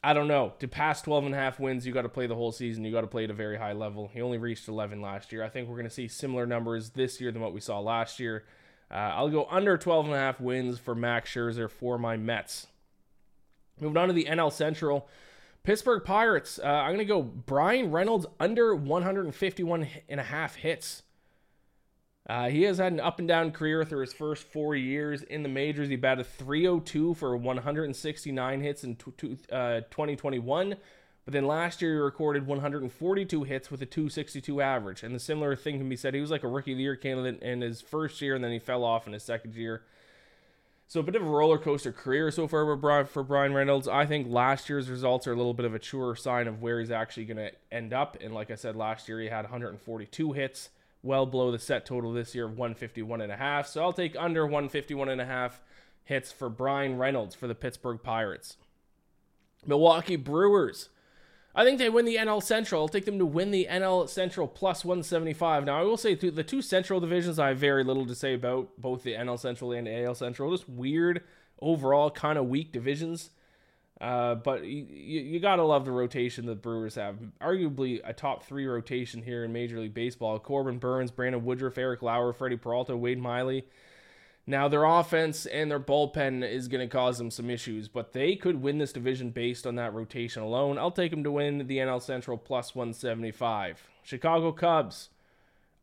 I 0.05 0.12
don't 0.12 0.28
know. 0.28 0.52
To 0.58 0.69
pass 0.69 1.00
12 1.02 1.25
and 1.25 1.34
a 1.34 1.38
half 1.38 1.58
wins, 1.58 1.86
you 1.86 1.93
got 1.93 2.03
to 2.03 2.10
play 2.10 2.27
the 2.27 2.34
whole 2.34 2.53
season. 2.53 2.84
You 2.84 2.93
got 2.93 3.00
to 3.00 3.06
play 3.06 3.24
at 3.24 3.31
a 3.31 3.34
very 3.34 3.56
high 3.56 3.72
level. 3.72 4.10
He 4.12 4.20
only 4.20 4.39
reached 4.39 4.69
11 4.69 5.00
last 5.00 5.32
year. 5.32 5.43
I 5.43 5.48
think 5.48 5.67
we're 5.67 5.77
going 5.77 5.89
to 5.89 5.91
see 5.91 6.08
similar 6.08 6.46
numbers 6.46 6.91
this 6.91 7.20
year 7.22 7.32
than 7.32 7.41
what 7.41 7.55
we 7.55 7.60
saw 7.60 7.81
last 7.81 8.20
year. 8.20 8.44
Uh, 8.91 9.12
I'll 9.15 9.31
go 9.31 9.46
under 9.50 9.79
12 9.79 10.06
and 10.06 10.15
a 10.15 10.19
half 10.19 10.41
wins 10.41 10.79
for 10.79 10.94
Max 10.94 11.32
Scherzer 11.32 11.70
for 11.70 11.98
my 11.98 12.19
Mets. 12.19 12.67
Moving 13.81 13.96
on 13.96 14.08
to 14.08 14.14
the 14.14 14.26
NL 14.26 14.52
Central. 14.52 15.08
Pittsburgh 15.62 16.04
Pirates. 16.04 16.60
Uh, 16.62 16.66
I'm 16.66 16.90
going 16.94 16.98
to 16.98 17.04
go 17.04 17.22
Bryan 17.22 17.90
Reynolds 17.90 18.26
under 18.38 18.74
151 18.74 19.88
and 20.08 20.20
a 20.20 20.24
half 20.24 20.56
hits. 20.56 21.02
Uh, 22.28 22.48
he 22.48 22.62
has 22.62 22.78
had 22.78 22.93
an 22.93 23.00
up 23.00 23.19
and 23.19 23.28
down 23.28 23.50
career 23.50 23.84
through 23.84 24.00
his 24.00 24.12
first 24.12 24.44
four 24.44 24.74
years 24.74 25.22
in 25.22 25.43
the 25.43 25.48
majors. 25.48 25.88
He 25.88 25.96
batted 25.96 26.26
302 26.26 27.14
for 27.14 27.36
169 27.36 28.60
hits 28.60 28.84
in 28.84 28.96
t- 28.96 29.38
uh, 29.52 29.81
2021. 29.90 30.76
But 31.24 31.32
then 31.32 31.46
last 31.46 31.81
year 31.81 31.94
he 31.94 32.00
recorded 32.00 32.46
142 32.46 33.44
hits 33.44 33.70
with 33.70 33.81
a 33.82 33.86
262 33.86 34.60
average. 34.60 35.02
And 35.02 35.14
the 35.14 35.19
similar 35.19 35.56
thing 35.56 35.78
can 35.78 35.88
be 35.88 35.96
said. 35.96 36.14
He 36.14 36.20
was 36.20 36.31
like 36.31 36.44
a 36.44 36.48
rookie 36.48 36.72
of 36.72 36.78
the 36.78 36.84
year 36.84 36.96
candidate 36.96 37.43
in 37.43 37.62
his 37.62 37.81
first 37.81 38.20
year, 38.20 38.34
and 38.34 38.44
then 38.44 38.52
he 38.52 38.58
fell 38.58 38.84
off 38.84 39.06
in 39.06 39.14
his 39.14 39.22
second 39.22 39.54
year. 39.54 39.82
So 40.86 41.00
a 41.00 41.03
bit 41.03 41.17
of 41.17 41.22
a 41.22 41.24
roller 41.24 41.58
coaster 41.58 41.93
career 41.93 42.31
so 42.31 42.46
far 42.46 43.06
for 43.06 43.22
Bryan 43.22 43.55
Reynolds. 43.55 43.88
I 43.88 44.06
think 44.06 44.29
last 44.31 44.69
year's 44.69 44.91
results 44.91 45.26
are 45.26 45.32
a 45.32 45.36
little 45.36 45.55
bit 45.55 45.67
of 45.67 45.74
a 45.74 45.79
truer 45.79 46.14
sign 46.14 46.46
of 46.46 46.60
where 46.62 46.79
he's 46.79 46.91
actually 46.91 47.24
going 47.24 47.38
to 47.38 47.50
end 47.72 47.93
up. 47.93 48.17
And 48.20 48.34
like 48.34 48.50
I 48.50 48.55
said, 48.55 48.76
last 48.76 49.08
year 49.08 49.20
he 49.20 49.29
had 49.29 49.43
142 49.43 50.32
hits, 50.32 50.70
well 51.03 51.26
below 51.26 51.50
the 51.50 51.58
set 51.58 51.86
total 51.86 52.12
this 52.12 52.34
year 52.34 52.44
of 52.44 52.53
151 52.53 53.20
and 53.22 53.32
a 53.32 53.36
half. 53.36 53.67
So 53.67 53.82
I'll 53.82 53.93
take 53.93 54.14
under 54.17 54.44
151 54.44 55.08
and 55.08 55.20
a 55.20 55.24
half 55.24 55.60
hits 56.05 56.31
for 56.31 56.48
Bryan 56.48 56.98
Reynolds 56.98 57.34
for 57.34 57.46
the 57.46 57.55
Pittsburgh 57.55 58.03
Pirates. 58.03 58.56
Milwaukee 59.67 60.17
Brewers. 60.17 60.91
I 61.56 61.65
think 61.65 61.79
they 61.79 61.89
win 61.89 62.05
the 62.05 62.17
NL 62.17 62.43
Central. 62.43 62.82
I'll 62.82 62.89
take 62.89 63.05
them 63.05 63.19
to 63.19 63.27
win 63.27 63.53
the 63.53 63.69
NL 63.70 64.08
Central 64.08 64.49
plus 64.49 64.84
175. 64.84 65.65
Now, 65.65 65.79
I 65.79 65.82
will 65.82 65.96
say 65.96 66.15
the 66.15 66.43
two 66.43 66.61
Central 66.61 66.99
divisions 66.99 67.39
I 67.39 67.49
have 67.49 67.58
very 67.58 67.84
little 67.84 68.06
to 68.06 68.15
say 68.15 68.34
about, 68.34 68.70
both 68.77 69.05
the 69.05 69.13
NL 69.13 69.39
Central 69.39 69.73
and 69.73 69.87
AL 69.87 70.17
Central. 70.17 70.51
Just 70.51 70.69
weird, 70.69 71.23
overall, 71.61 72.11
kind 72.11 72.39
of 72.39 72.46
weak 72.46 72.73
divisions. 72.73 73.31
Uh, 74.01 74.34
but 74.34 74.65
you, 74.65 74.84
you 74.84 75.39
got 75.39 75.56
to 75.56 75.63
love 75.63 75.84
the 75.84 75.93
rotation 75.93 76.46
that 76.46 76.55
the 76.55 76.61
Brewers 76.61 76.96
have. 76.96 77.17
Arguably 77.41 78.01
a 78.05 78.13
top 78.13 78.43
three 78.43 78.67
rotation 78.67 79.23
here 79.23 79.44
in 79.44 79.53
Major 79.53 79.79
League 79.79 79.94
Baseball. 79.94 80.41
Corbin 80.41 80.79
Burnes, 80.79 81.13
Brandon 81.13 81.44
Woodruff, 81.44 81.79
Eric 81.79 82.03
Lauer, 82.03 82.32
Freddy 82.32 82.56
Peralta, 82.56 82.96
Wade 82.96 83.20
Miley. 83.20 83.65
Now, 84.46 84.69
their 84.69 84.84
offense 84.84 85.46
and 85.46 85.70
their 85.70 85.81
bullpen 85.81 86.46
is 86.48 86.69
going 86.69 86.86
to 86.86 86.93
cause 86.93 87.17
them 87.17 87.31
some 87.31 87.48
issues, 87.48 87.89
but 87.89 88.13
they 88.13 88.36
could 88.36 88.60
win 88.60 88.77
this 88.77 88.93
division 88.93 89.31
based 89.31 89.67
on 89.67 89.77
that 89.77 89.94
rotation 89.94 90.43
alone. 90.43 90.79
I'll 90.79 90.91
take 90.91 91.10
them 91.10 91.24
to 91.24 91.32
win 91.32 91.67
the 91.67 91.79
NL 91.79 92.03
Central 92.03 92.36
plus 92.36 92.74
175. 92.74 93.89
Chicago 94.03 94.53
Cubs, 94.53 95.08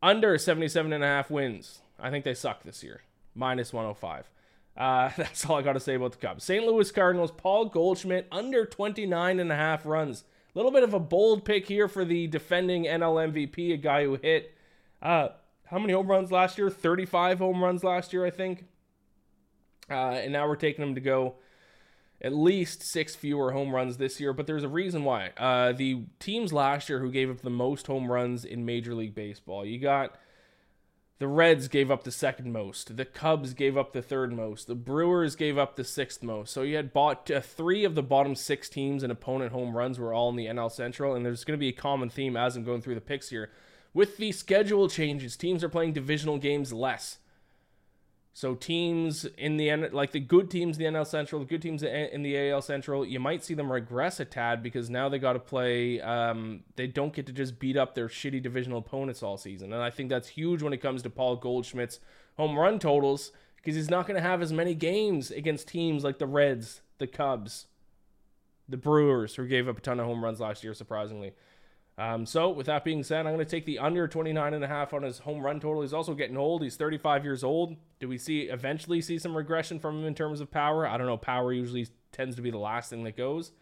under 0.00 0.38
77 0.38 0.92
and 0.92 1.02
a 1.02 1.06
half 1.06 1.28
wins. 1.28 1.80
I 1.98 2.10
think 2.10 2.24
they 2.24 2.34
suck 2.34 2.62
this 2.62 2.84
year, 2.84 3.02
minus 3.34 3.72
105. 3.72 4.30
Uh, 4.76 5.10
that's 5.16 5.44
all 5.44 5.58
I 5.58 5.62
got 5.62 5.72
to 5.72 5.80
say 5.80 5.96
about 5.96 6.12
the 6.12 6.18
Cubs. 6.18 6.44
St. 6.44 6.64
Louis 6.64 6.90
Cardinals, 6.92 7.32
Paul 7.32 7.64
Goldschmidt, 7.66 8.28
under 8.30 8.64
29 8.64 9.40
and 9.40 9.50
a 9.50 9.56
half 9.56 9.84
runs. 9.84 10.22
A 10.54 10.58
little 10.58 10.70
bit 10.70 10.84
of 10.84 10.94
a 10.94 11.00
bold 11.00 11.44
pick 11.44 11.66
here 11.66 11.88
for 11.88 12.04
the 12.04 12.28
defending 12.28 12.84
NL 12.84 13.32
MVP, 13.32 13.72
a 13.72 13.76
guy 13.76 14.04
who 14.04 14.16
hit 14.16 14.54
uh, 15.00 15.28
how 15.66 15.78
many 15.78 15.92
home 15.92 16.10
runs 16.10 16.30
last 16.30 16.58
year? 16.58 16.70
35 16.70 17.38
home 17.38 17.62
runs 17.62 17.82
last 17.82 18.12
year, 18.12 18.26
I 18.26 18.30
think. 18.30 18.66
Uh, 19.90 20.12
and 20.12 20.32
now 20.32 20.46
we're 20.46 20.56
taking 20.56 20.82
him 20.82 20.94
to 20.94 21.00
go 21.00 21.36
at 22.22 22.32
least 22.32 22.82
six 22.82 23.16
fewer 23.16 23.52
home 23.52 23.74
runs 23.74 23.96
this 23.96 24.20
year, 24.20 24.32
but 24.32 24.46
there's 24.46 24.62
a 24.62 24.68
reason 24.68 25.02
why. 25.04 25.30
Uh, 25.36 25.72
the 25.72 26.04
teams 26.20 26.52
last 26.52 26.88
year 26.88 27.00
who 27.00 27.10
gave 27.10 27.28
up 27.28 27.42
the 27.42 27.50
most 27.50 27.88
home 27.88 28.10
runs 28.10 28.44
in 28.44 28.64
Major 28.64 28.94
League 28.94 29.14
Baseball, 29.14 29.66
you 29.66 29.78
got 29.80 30.16
the 31.18 31.26
Reds 31.26 31.68
gave 31.68 31.90
up 31.90 32.04
the 32.04 32.12
second 32.12 32.52
most, 32.52 32.96
the 32.96 33.04
Cubs 33.04 33.54
gave 33.54 33.76
up 33.76 33.92
the 33.92 34.02
third 34.02 34.32
most, 34.32 34.68
the 34.68 34.76
Brewers 34.76 35.34
gave 35.34 35.58
up 35.58 35.74
the 35.74 35.84
sixth 35.84 36.22
most. 36.22 36.52
So 36.52 36.62
you 36.62 36.76
had 36.76 36.92
bought 36.92 37.28
uh, 37.28 37.40
three 37.40 37.84
of 37.84 37.96
the 37.96 38.02
bottom 38.02 38.36
six 38.36 38.68
teams 38.68 39.02
and 39.02 39.10
opponent 39.10 39.52
home 39.52 39.76
runs 39.76 39.98
were 39.98 40.14
all 40.14 40.30
in 40.30 40.36
the 40.36 40.46
NL 40.46 40.70
Central, 40.70 41.14
and 41.14 41.26
there's 41.26 41.44
going 41.44 41.58
to 41.58 41.60
be 41.60 41.68
a 41.68 41.72
common 41.72 42.08
theme 42.08 42.36
as 42.36 42.54
I'm 42.56 42.64
going 42.64 42.82
through 42.82 42.94
the 42.94 43.00
picks 43.00 43.30
here 43.30 43.50
with 43.94 44.16
the 44.16 44.32
schedule 44.32 44.88
changes, 44.88 45.36
teams 45.36 45.62
are 45.62 45.68
playing 45.68 45.92
divisional 45.92 46.38
games 46.38 46.72
less. 46.72 47.18
So 48.34 48.54
teams 48.54 49.26
in 49.36 49.58
the 49.58 49.68
end, 49.68 49.92
like 49.92 50.12
the 50.12 50.20
good 50.20 50.50
teams 50.50 50.78
in 50.78 50.94
the 50.94 50.98
NL 50.98 51.06
Central, 51.06 51.40
the 51.40 51.46
good 51.46 51.60
teams 51.60 51.82
in 51.82 52.22
the 52.22 52.50
AL 52.50 52.62
Central, 52.62 53.04
you 53.04 53.20
might 53.20 53.44
see 53.44 53.52
them 53.52 53.70
regress 53.70 54.20
a 54.20 54.24
tad 54.24 54.62
because 54.62 54.88
now 54.88 55.10
they 55.10 55.18
got 55.18 55.34
to 55.34 55.38
play. 55.38 56.00
Um, 56.00 56.60
they 56.76 56.86
don't 56.86 57.12
get 57.12 57.26
to 57.26 57.32
just 57.32 57.58
beat 57.58 57.76
up 57.76 57.94
their 57.94 58.08
shitty 58.08 58.42
divisional 58.42 58.78
opponents 58.78 59.22
all 59.22 59.36
season, 59.36 59.72
and 59.74 59.82
I 59.82 59.90
think 59.90 60.08
that's 60.08 60.28
huge 60.28 60.62
when 60.62 60.72
it 60.72 60.78
comes 60.78 61.02
to 61.02 61.10
Paul 61.10 61.36
Goldschmidt's 61.36 62.00
home 62.38 62.58
run 62.58 62.78
totals 62.78 63.32
because 63.56 63.76
he's 63.76 63.90
not 63.90 64.06
going 64.06 64.16
to 64.16 64.26
have 64.26 64.40
as 64.40 64.52
many 64.52 64.74
games 64.74 65.30
against 65.30 65.68
teams 65.68 66.02
like 66.02 66.18
the 66.18 66.26
Reds, 66.26 66.80
the 66.98 67.06
Cubs, 67.06 67.66
the 68.66 68.78
Brewers, 68.78 69.34
who 69.34 69.46
gave 69.46 69.68
up 69.68 69.76
a 69.78 69.80
ton 69.80 70.00
of 70.00 70.06
home 70.06 70.24
runs 70.24 70.40
last 70.40 70.64
year, 70.64 70.72
surprisingly. 70.72 71.32
Um, 71.98 72.24
so, 72.24 72.48
with 72.48 72.66
that 72.66 72.84
being 72.84 73.02
said, 73.02 73.26
I'm 73.26 73.34
going 73.34 73.38
to 73.38 73.44
take 73.44 73.66
the 73.66 73.78
under 73.78 74.08
29 74.08 74.54
and 74.54 74.64
a 74.64 74.68
half 74.68 74.94
on 74.94 75.02
his 75.02 75.18
home 75.18 75.40
run 75.40 75.60
total. 75.60 75.82
He's 75.82 75.92
also 75.92 76.14
getting 76.14 76.38
old. 76.38 76.62
He's 76.62 76.76
35 76.76 77.24
years 77.24 77.44
old. 77.44 77.76
Do 78.00 78.08
we 78.08 78.16
see 78.16 78.42
eventually 78.42 79.02
see 79.02 79.18
some 79.18 79.36
regression 79.36 79.78
from 79.78 80.00
him 80.00 80.06
in 80.06 80.14
terms 80.14 80.40
of 80.40 80.50
power? 80.50 80.86
I 80.86 80.96
don't 80.96 81.06
know. 81.06 81.18
Power 81.18 81.52
usually 81.52 81.88
tends 82.10 82.34
to 82.36 82.42
be 82.42 82.50
the 82.50 82.58
last 82.58 82.88
thing 82.90 83.04
that 83.04 83.16
goes. 83.16 83.52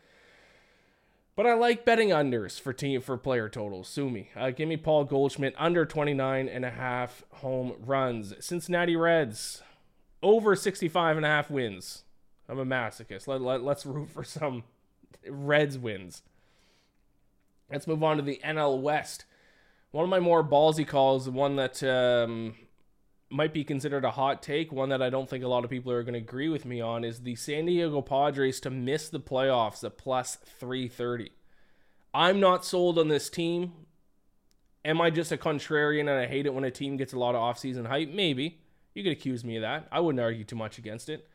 But 1.34 1.46
I 1.46 1.54
like 1.54 1.84
betting 1.84 2.10
unders 2.10 2.60
for 2.60 2.72
team 2.72 3.00
for 3.00 3.16
player 3.16 3.48
totals. 3.48 3.88
Sue 3.88 4.10
me. 4.10 4.30
Uh, 4.36 4.50
give 4.50 4.68
me 4.68 4.76
Paul 4.76 5.04
Goldschmidt 5.04 5.54
under 5.56 5.86
29 5.86 6.48
and 6.48 6.64
a 6.64 6.70
half 6.70 7.24
home 7.30 7.74
runs. 7.80 8.34
Cincinnati 8.44 8.94
Reds 8.94 9.62
over 10.22 10.54
65 10.54 11.16
and 11.16 11.26
a 11.26 11.28
half 11.28 11.50
wins. 11.50 12.04
I'm 12.48 12.58
a 12.58 12.66
masochist. 12.66 13.26
Let, 13.26 13.40
let, 13.40 13.62
let's 13.62 13.86
root 13.86 14.10
for 14.10 14.24
some 14.24 14.64
Reds 15.28 15.78
wins. 15.78 16.22
Let's 17.70 17.86
move 17.86 18.02
on 18.02 18.16
to 18.16 18.22
the 18.22 18.40
NL 18.44 18.80
West. 18.80 19.24
One 19.92 20.04
of 20.04 20.10
my 20.10 20.20
more 20.20 20.44
ballsy 20.44 20.86
calls, 20.86 21.28
one 21.28 21.56
that 21.56 21.82
um, 21.82 22.54
might 23.30 23.54
be 23.54 23.64
considered 23.64 24.04
a 24.04 24.10
hot 24.10 24.42
take, 24.42 24.72
one 24.72 24.88
that 24.88 25.02
I 25.02 25.10
don't 25.10 25.28
think 25.28 25.44
a 25.44 25.48
lot 25.48 25.64
of 25.64 25.70
people 25.70 25.92
are 25.92 26.02
going 26.02 26.14
to 26.14 26.20
agree 26.20 26.48
with 26.48 26.64
me 26.64 26.80
on, 26.80 27.04
is 27.04 27.20
the 27.20 27.36
San 27.36 27.66
Diego 27.66 28.02
Padres 28.02 28.60
to 28.60 28.70
miss 28.70 29.08
the 29.08 29.20
playoffs 29.20 29.84
at 29.84 29.98
plus 29.98 30.36
330. 30.36 31.30
I'm 32.12 32.40
not 32.40 32.64
sold 32.64 32.98
on 32.98 33.08
this 33.08 33.30
team. 33.30 33.72
Am 34.84 35.00
I 35.00 35.10
just 35.10 35.32
a 35.32 35.36
contrarian 35.36 36.00
and 36.00 36.10
I 36.10 36.26
hate 36.26 36.46
it 36.46 36.54
when 36.54 36.64
a 36.64 36.70
team 36.70 36.96
gets 36.96 37.12
a 37.12 37.18
lot 37.18 37.34
of 37.34 37.40
offseason 37.40 37.86
hype? 37.86 38.10
Maybe. 38.10 38.60
You 38.94 39.04
could 39.04 39.12
accuse 39.12 39.44
me 39.44 39.56
of 39.56 39.62
that. 39.62 39.86
I 39.92 40.00
wouldn't 40.00 40.22
argue 40.22 40.44
too 40.44 40.56
much 40.56 40.78
against 40.78 41.08
it. 41.08 41.28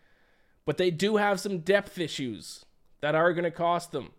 But 0.65 0.77
they 0.77 0.91
do 0.91 1.17
have 1.17 1.39
some 1.39 1.59
depth 1.59 1.97
issues 1.97 2.65
that 3.01 3.15
are 3.15 3.33
going 3.33 3.43
to 3.43 3.51
cost 3.51 3.91
them. 3.91 4.11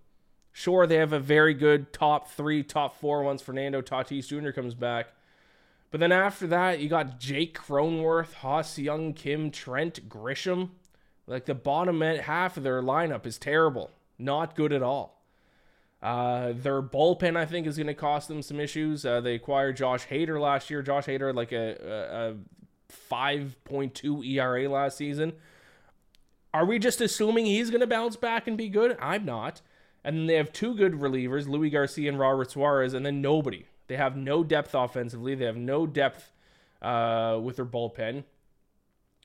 Sure, 0.58 0.86
they 0.86 0.96
have 0.96 1.12
a 1.12 1.20
very 1.20 1.52
good 1.52 1.92
top 1.92 2.30
three, 2.30 2.62
top 2.62 2.98
four 2.98 3.22
once 3.22 3.42
Fernando 3.42 3.82
Tatis 3.82 4.28
Jr. 4.28 4.52
comes 4.52 4.74
back. 4.74 5.08
But 5.90 6.00
then 6.00 6.12
after 6.12 6.46
that, 6.46 6.80
you 6.80 6.88
got 6.88 7.20
Jake 7.20 7.58
Cronenworth, 7.58 8.32
Ha-Seong 8.32 9.14
Kim, 9.14 9.50
Trent 9.50 10.08
Grisham. 10.08 10.70
Like 11.26 11.44
the 11.44 11.54
bottom 11.54 12.00
half 12.00 12.56
of 12.56 12.62
their 12.62 12.80
lineup 12.80 13.26
is 13.26 13.36
terrible. 13.36 13.90
Not 14.18 14.56
good 14.56 14.72
at 14.72 14.82
all. 14.82 15.20
Uh, 16.02 16.54
their 16.56 16.80
bullpen, 16.80 17.36
I 17.36 17.44
think, 17.44 17.66
is 17.66 17.76
going 17.76 17.88
to 17.88 17.94
cost 17.94 18.28
them 18.28 18.40
some 18.40 18.58
issues. 18.58 19.04
Uh, 19.04 19.20
they 19.20 19.34
acquired 19.34 19.76
Josh 19.76 20.06
Hader 20.08 20.40
last 20.40 20.70
year. 20.70 20.80
Josh 20.80 21.04
Hader 21.04 21.34
like 21.34 21.52
a, 21.52 22.34
a 22.90 23.12
5.2 23.12 24.26
ERA 24.26 24.70
last 24.70 24.96
season. 24.96 25.34
Are 26.54 26.64
we 26.64 26.78
just 26.78 27.02
assuming 27.02 27.44
he's 27.44 27.68
going 27.68 27.82
to 27.82 27.86
bounce 27.86 28.16
back 28.16 28.46
and 28.46 28.56
be 28.56 28.70
good? 28.70 28.96
I'm 28.98 29.26
not. 29.26 29.60
And 30.06 30.16
then 30.16 30.26
they 30.26 30.34
have 30.34 30.52
two 30.52 30.72
good 30.76 30.92
relievers, 30.92 31.48
Luis 31.48 31.72
Garcia 31.72 32.08
and 32.08 32.18
Robert 32.18 32.52
Suarez, 32.52 32.94
and 32.94 33.04
then 33.04 33.20
nobody. 33.20 33.66
They 33.88 33.96
have 33.96 34.16
no 34.16 34.44
depth 34.44 34.72
offensively. 34.72 35.34
They 35.34 35.46
have 35.46 35.56
no 35.56 35.84
depth 35.84 36.30
uh, 36.80 37.40
with 37.42 37.56
their 37.56 37.66
bullpen. 37.66 38.22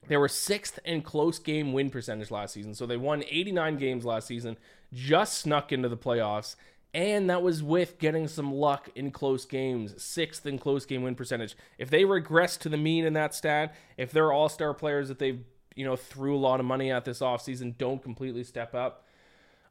They 0.08 0.18
were 0.18 0.28
sixth 0.28 0.80
in 0.84 1.04
close 1.04 1.38
game 1.38 1.72
win 1.72 1.92
percentage 1.92 2.32
last 2.32 2.56
season. 2.56 2.74
So 2.74 2.88
they 2.88 2.98
won 2.98 3.24
89 3.30 3.78
games 3.78 4.06
last 4.06 4.26
season, 4.26 4.58
just 4.92 5.38
snuck 5.38 5.72
into 5.72 5.88
the 5.88 5.98
playoffs. 5.98 6.56
And 6.96 7.30
that 7.30 7.44
was 7.44 7.62
with 7.62 8.00
getting 8.00 8.28
some 8.28 8.52
luck 8.52 8.90
in 8.96 9.12
close 9.12 9.46
games, 9.46 10.02
sixth 10.04 10.48
in 10.48 10.58
close 10.58 10.88
game 10.88 11.04
win 11.04 11.14
percentage. 11.14 11.56
If 11.78 11.92
they 11.92 12.06
regress 12.06 12.58
to 12.58 12.70
the 12.70 12.78
mean 12.78 13.06
in 13.06 13.14
that 13.14 13.36
stat, 13.36 13.76
if 13.98 14.12
their 14.12 14.34
all 14.34 14.50
star 14.50 14.74
players 14.74 15.10
that 15.10 15.20
they've 15.20 15.44
you 15.76 15.86
know 15.86 15.96
threw 15.96 16.36
a 16.36 16.40
lot 16.40 16.60
of 16.60 16.66
money 16.66 16.92
at 16.92 17.06
this 17.06 17.20
offseason 17.20 17.78
don't 17.78 18.02
completely 18.02 18.44
step 18.44 18.74
up, 18.74 19.06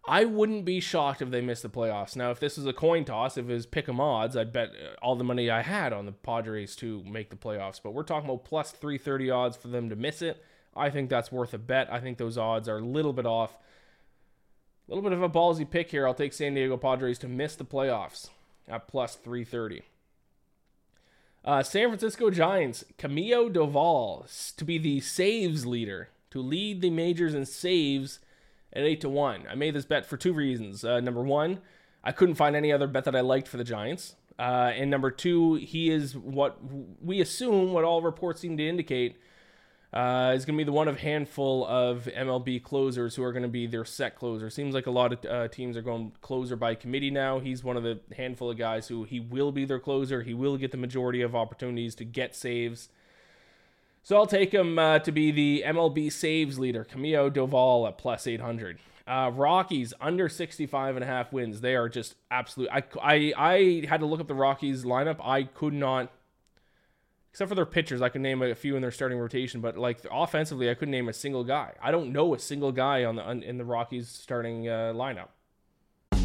I 0.07 0.25
wouldn't 0.25 0.65
be 0.65 0.81
shocked 0.81 1.21
if 1.21 1.31
they 1.31 1.43
missed 1.43 1.63
the 1.63 1.69
playoffs. 1.69 2.17
Now, 2.17 2.31
if 2.31 2.41
this 2.41 2.57
was 2.57 2.67
a 2.67 2.73
coin 2.73 3.05
toss, 3.05 3.37
if 3.37 3.49
it 3.49 3.53
was 3.53 3.67
pick 3.67 3.89
'em 3.89 4.01
odds, 4.01 4.37
I'd 4.37 4.53
bet 4.53 4.71
all 5.03 5.15
the 5.15 5.25
money 5.25 5.51
I 5.51 5.63
had 5.63 5.93
on 5.93 6.07
the 6.07 6.13
Padres 6.13 6.75
to 6.77 7.05
make 7.05 7.31
the 7.31 7.37
playoffs. 7.37 7.81
But 7.83 7.93
we're 7.93 8.03
talking 8.03 8.29
about 8.29 8.45
plus 8.45 8.71
330 8.71 9.31
odds 9.31 9.57
for 9.57 9.69
them 9.69 9.91
to 9.91 9.97
miss 9.97 10.23
it. 10.23 10.43
I 10.75 10.89
think 10.91 11.11
that's 11.11 11.31
worth 11.31 11.53
a 11.53 11.59
bet. 11.59 11.93
I 11.93 12.01
think 12.01 12.17
those 12.17 12.39
odds 12.39 12.69
are 12.69 12.79
a 12.79 12.85
little 12.85 13.13
bit 13.13 13.27
off. 13.27 13.59
A 14.89 14.95
little 14.95 15.09
bit 15.09 15.17
of 15.17 15.23
a 15.23 15.29
ballsy 15.29 15.69
pick 15.69 15.91
here. 15.91 16.07
I'll 16.07 16.15
take 16.15 16.33
San 16.33 16.55
Diego 16.55 16.77
Padres 16.77 17.19
to 17.19 17.29
miss 17.29 17.55
the 17.55 17.65
playoffs 17.65 18.31
at 18.67 18.89
plus 18.89 19.17
330. 19.17 19.83
Uh, 21.45 21.63
San 21.63 21.89
Francisco 21.89 22.31
Giants, 22.31 22.85
Camilo 22.99 23.53
Doval 23.53 24.57
to 24.57 24.65
be 24.65 24.79
the 24.79 25.01
saves 25.01 25.67
leader, 25.67 26.09
to 26.31 26.41
lead 26.41 26.81
the 26.81 26.91
majors 26.91 27.35
in 27.35 27.47
saves 27.47 28.21
at 28.73 28.83
8 28.83 29.01
to 29.03 29.09
1. 29.09 29.47
I 29.51 29.55
made 29.55 29.75
this 29.75 29.85
bet 29.85 30.07
for 30.07 30.17
two 30.17 30.33
reasons. 30.33 30.85
Uh, 30.85 31.01
number 31.01 31.23
one, 31.23 31.61
I 32.03 32.13
couldn't 32.13 32.37
find 32.37 32.57
any 32.57 32.73
other 32.73 32.87
bet 32.87 33.05
that 33.05 33.17
I 33.17 33.21
liked 33.21 33.49
for 33.49 33.57
the 33.57 33.65
Giants. 33.65 34.17
Uh, 34.39 34.73
and 34.75 34.91
number 34.91 35.11
two, 35.11 35.57
he 35.57 35.91
is 35.91 36.17
what 36.17 36.59
we 37.03 37.21
assume, 37.21 37.75
what 37.75 37.85
all 37.85 38.01
reports 38.01 38.41
seem 38.41 38.57
to 38.57 38.67
indicate, 38.67 39.17
uh, 39.93 40.33
is 40.35 40.47
going 40.47 40.57
to 40.57 40.61
be 40.61 40.65
the 40.65 40.73
one 40.73 40.89
of 40.89 41.01
handful 41.01 41.67
of 41.67 42.09
MLB 42.17 42.63
closers 42.63 43.17
who 43.17 43.23
are 43.23 43.33
going 43.33 43.43
to 43.43 43.49
be 43.49 43.67
their 43.67 43.85
set 43.85 44.17
closer. 44.17 44.49
Seems 44.49 44.75
like 44.75 44.87
a 44.87 44.91
lot 44.91 45.13
of 45.13 45.25
uh, 45.27 45.49
teams 45.49 45.77
are 45.77 45.83
going 45.83 46.13
closer 46.23 46.57
by 46.57 46.75
committee 46.75 47.11
now. 47.11 47.39
He's 47.39 47.63
one 47.63 47.77
of 47.77 47.83
the 47.83 48.01
handful 48.17 48.51
of 48.51 48.57
guys 48.57 48.89
who 48.89 49.05
he 49.05 49.21
will 49.21 49.53
be 49.53 49.67
their 49.67 49.81
closer. 49.81 50.23
He 50.23 50.33
will 50.33 50.57
get 50.57 50.71
the 50.71 50.79
majority 50.79 51.21
of 51.21 51.35
opportunities 51.35 51.95
to 51.97 52.05
get 52.05 52.35
saves. 52.35 52.89
So 54.03 54.17
I'll 54.17 54.27
take 54.27 54.53
him 54.53 54.79
uh, 54.79 54.99
to 55.01 55.13
be 55.13 55.31
the 55.31 55.63
MLB 55.67 56.11
saves 56.11 56.59
leader, 56.59 56.87
Camilo 56.91 57.31
Doval 57.31 57.87
at 57.87 57.99
plus 57.99 58.27
800. 58.27 58.79
Uh, 59.07 59.31
Rockies 59.35 59.93
under 60.01 60.29
65 60.29 60.97
and 60.97 61.05
a 61.05 61.07
half 61.07 61.33
wins. 61.33 61.61
They 61.61 61.75
are 61.75 61.89
just 61.89 62.15
absolute. 62.31 62.71
I, 62.73 62.83
I, 63.03 63.33
I 63.37 63.87
had 63.89 64.01
to 64.01 64.07
look 64.07 64.21
up 64.21 64.29
the 64.29 64.35
Rockies 64.35 64.85
lineup. 64.85 65.17
I 65.21 65.45
could 65.45 65.75
not, 65.75 66.13
except 67.31 67.49
for 67.49 67.55
their 67.55 67.67
pitchers, 67.67 68.01
I 68.01 68.09
could 68.09 68.21
name 68.21 68.41
a 68.41 68.55
few 68.55 68.77
in 68.77 68.83
their 68.83 68.93
starting 68.93 69.19
rotation, 69.19 69.61
but 69.61 69.77
like 69.77 69.99
offensively, 70.11 70.71
I 70.71 70.75
couldn't 70.75 70.93
name 70.93 71.09
a 71.09 71.13
single 71.13 71.45
guy. 71.45 71.75
I 71.83 71.91
don't 71.91 72.13
know 72.13 72.35
a 72.35 72.39
single 72.39 72.73
guy 72.73 73.05
on 73.05 73.17
the 73.17 73.29
in 73.29 73.59
the 73.59 73.65
Rockies 73.65 74.09
starting 74.09 74.69
uh, 74.69 74.93
lineup. 74.95 75.29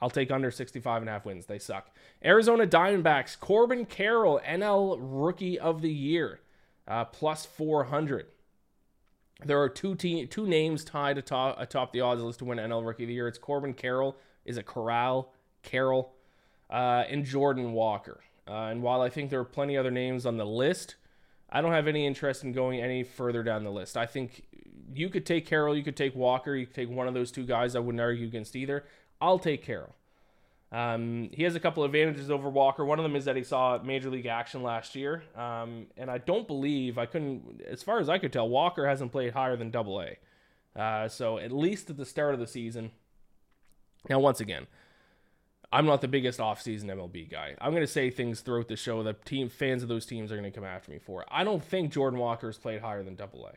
I'll 0.00 0.10
take 0.10 0.30
under 0.30 0.50
65 0.50 1.02
and 1.02 1.08
a 1.08 1.12
half 1.12 1.24
wins. 1.24 1.46
They 1.46 1.58
suck. 1.58 1.90
Arizona 2.24 2.66
Diamondbacks, 2.66 3.38
Corbin 3.38 3.86
Carroll, 3.86 4.40
NL 4.46 4.98
Rookie 5.00 5.58
of 5.58 5.80
the 5.80 5.92
Year, 5.92 6.40
uh, 6.86 7.06
plus 7.06 7.46
400. 7.46 8.26
There 9.44 9.60
are 9.60 9.68
two 9.68 9.94
te- 9.94 10.26
two 10.26 10.46
names 10.46 10.84
tied 10.84 11.18
atop, 11.18 11.60
atop 11.60 11.92
the 11.92 12.00
odds 12.00 12.22
list 12.22 12.38
to 12.40 12.44
win 12.44 12.58
NL 12.58 12.86
Rookie 12.86 13.04
of 13.04 13.08
the 13.08 13.14
Year. 13.14 13.28
It's 13.28 13.38
Corbin 13.38 13.74
Carroll, 13.74 14.16
is 14.44 14.58
it 14.58 14.66
Corral, 14.66 15.32
Carroll, 15.62 16.14
uh, 16.70 17.04
and 17.08 17.24
Jordan 17.24 17.72
Walker. 17.72 18.20
Uh, 18.48 18.68
and 18.70 18.82
while 18.82 19.00
I 19.00 19.08
think 19.08 19.30
there 19.30 19.40
are 19.40 19.44
plenty 19.44 19.76
other 19.76 19.90
names 19.90 20.24
on 20.24 20.36
the 20.36 20.46
list, 20.46 20.96
I 21.50 21.60
don't 21.60 21.72
have 21.72 21.86
any 21.86 22.06
interest 22.06 22.44
in 22.44 22.52
going 22.52 22.80
any 22.80 23.02
further 23.02 23.42
down 23.42 23.64
the 23.64 23.70
list. 23.70 23.96
I 23.96 24.06
think 24.06 24.46
you 24.94 25.08
could 25.08 25.26
take 25.26 25.46
Carroll, 25.46 25.76
you 25.76 25.82
could 25.82 25.96
take 25.96 26.14
Walker, 26.14 26.54
you 26.54 26.66
could 26.66 26.74
take 26.74 26.90
one 26.90 27.08
of 27.08 27.14
those 27.14 27.30
two 27.30 27.44
guys. 27.44 27.76
I 27.76 27.80
wouldn't 27.80 28.00
argue 28.00 28.26
against 28.26 28.56
either. 28.56 28.84
I'll 29.20 29.38
take 29.38 29.64
Carroll. 29.64 29.94
Um, 30.72 31.30
he 31.32 31.44
has 31.44 31.54
a 31.54 31.60
couple 31.60 31.84
advantages 31.84 32.30
over 32.30 32.50
Walker. 32.50 32.84
One 32.84 32.98
of 32.98 33.04
them 33.04 33.14
is 33.14 33.24
that 33.26 33.36
he 33.36 33.44
saw 33.44 33.78
major 33.82 34.10
league 34.10 34.26
action 34.26 34.62
last 34.62 34.96
year, 34.96 35.22
um, 35.36 35.86
and 35.96 36.10
I 36.10 36.18
don't 36.18 36.46
believe 36.46 36.98
I 36.98 37.06
couldn't, 37.06 37.62
as 37.66 37.82
far 37.82 38.00
as 38.00 38.08
I 38.08 38.18
could 38.18 38.32
tell, 38.32 38.48
Walker 38.48 38.86
hasn't 38.86 39.12
played 39.12 39.32
higher 39.32 39.56
than 39.56 39.70
Double 39.70 40.02
A. 40.02 40.18
Uh, 40.78 41.08
so 41.08 41.38
at 41.38 41.52
least 41.52 41.88
at 41.88 41.96
the 41.96 42.04
start 42.04 42.34
of 42.34 42.40
the 42.40 42.46
season. 42.46 42.90
Now, 44.10 44.18
once 44.18 44.40
again, 44.40 44.66
I'm 45.72 45.86
not 45.86 46.00
the 46.00 46.08
biggest 46.08 46.38
offseason 46.38 46.84
MLB 46.84 47.30
guy. 47.30 47.54
I'm 47.60 47.72
going 47.72 47.82
to 47.82 47.86
say 47.86 48.10
things 48.10 48.40
throughout 48.40 48.68
the 48.68 48.76
show 48.76 49.02
that 49.02 49.24
team 49.24 49.48
fans 49.48 49.82
of 49.82 49.88
those 49.88 50.06
teams 50.06 50.30
are 50.30 50.36
going 50.36 50.50
to 50.50 50.54
come 50.54 50.64
after 50.64 50.90
me 50.90 50.98
for. 50.98 51.24
I 51.30 51.44
don't 51.44 51.62
think 51.64 51.92
Jordan 51.92 52.18
Walker 52.18 52.48
has 52.48 52.58
played 52.58 52.80
higher 52.80 53.02
than 53.02 53.14
Double 53.14 53.46
A. 53.46 53.52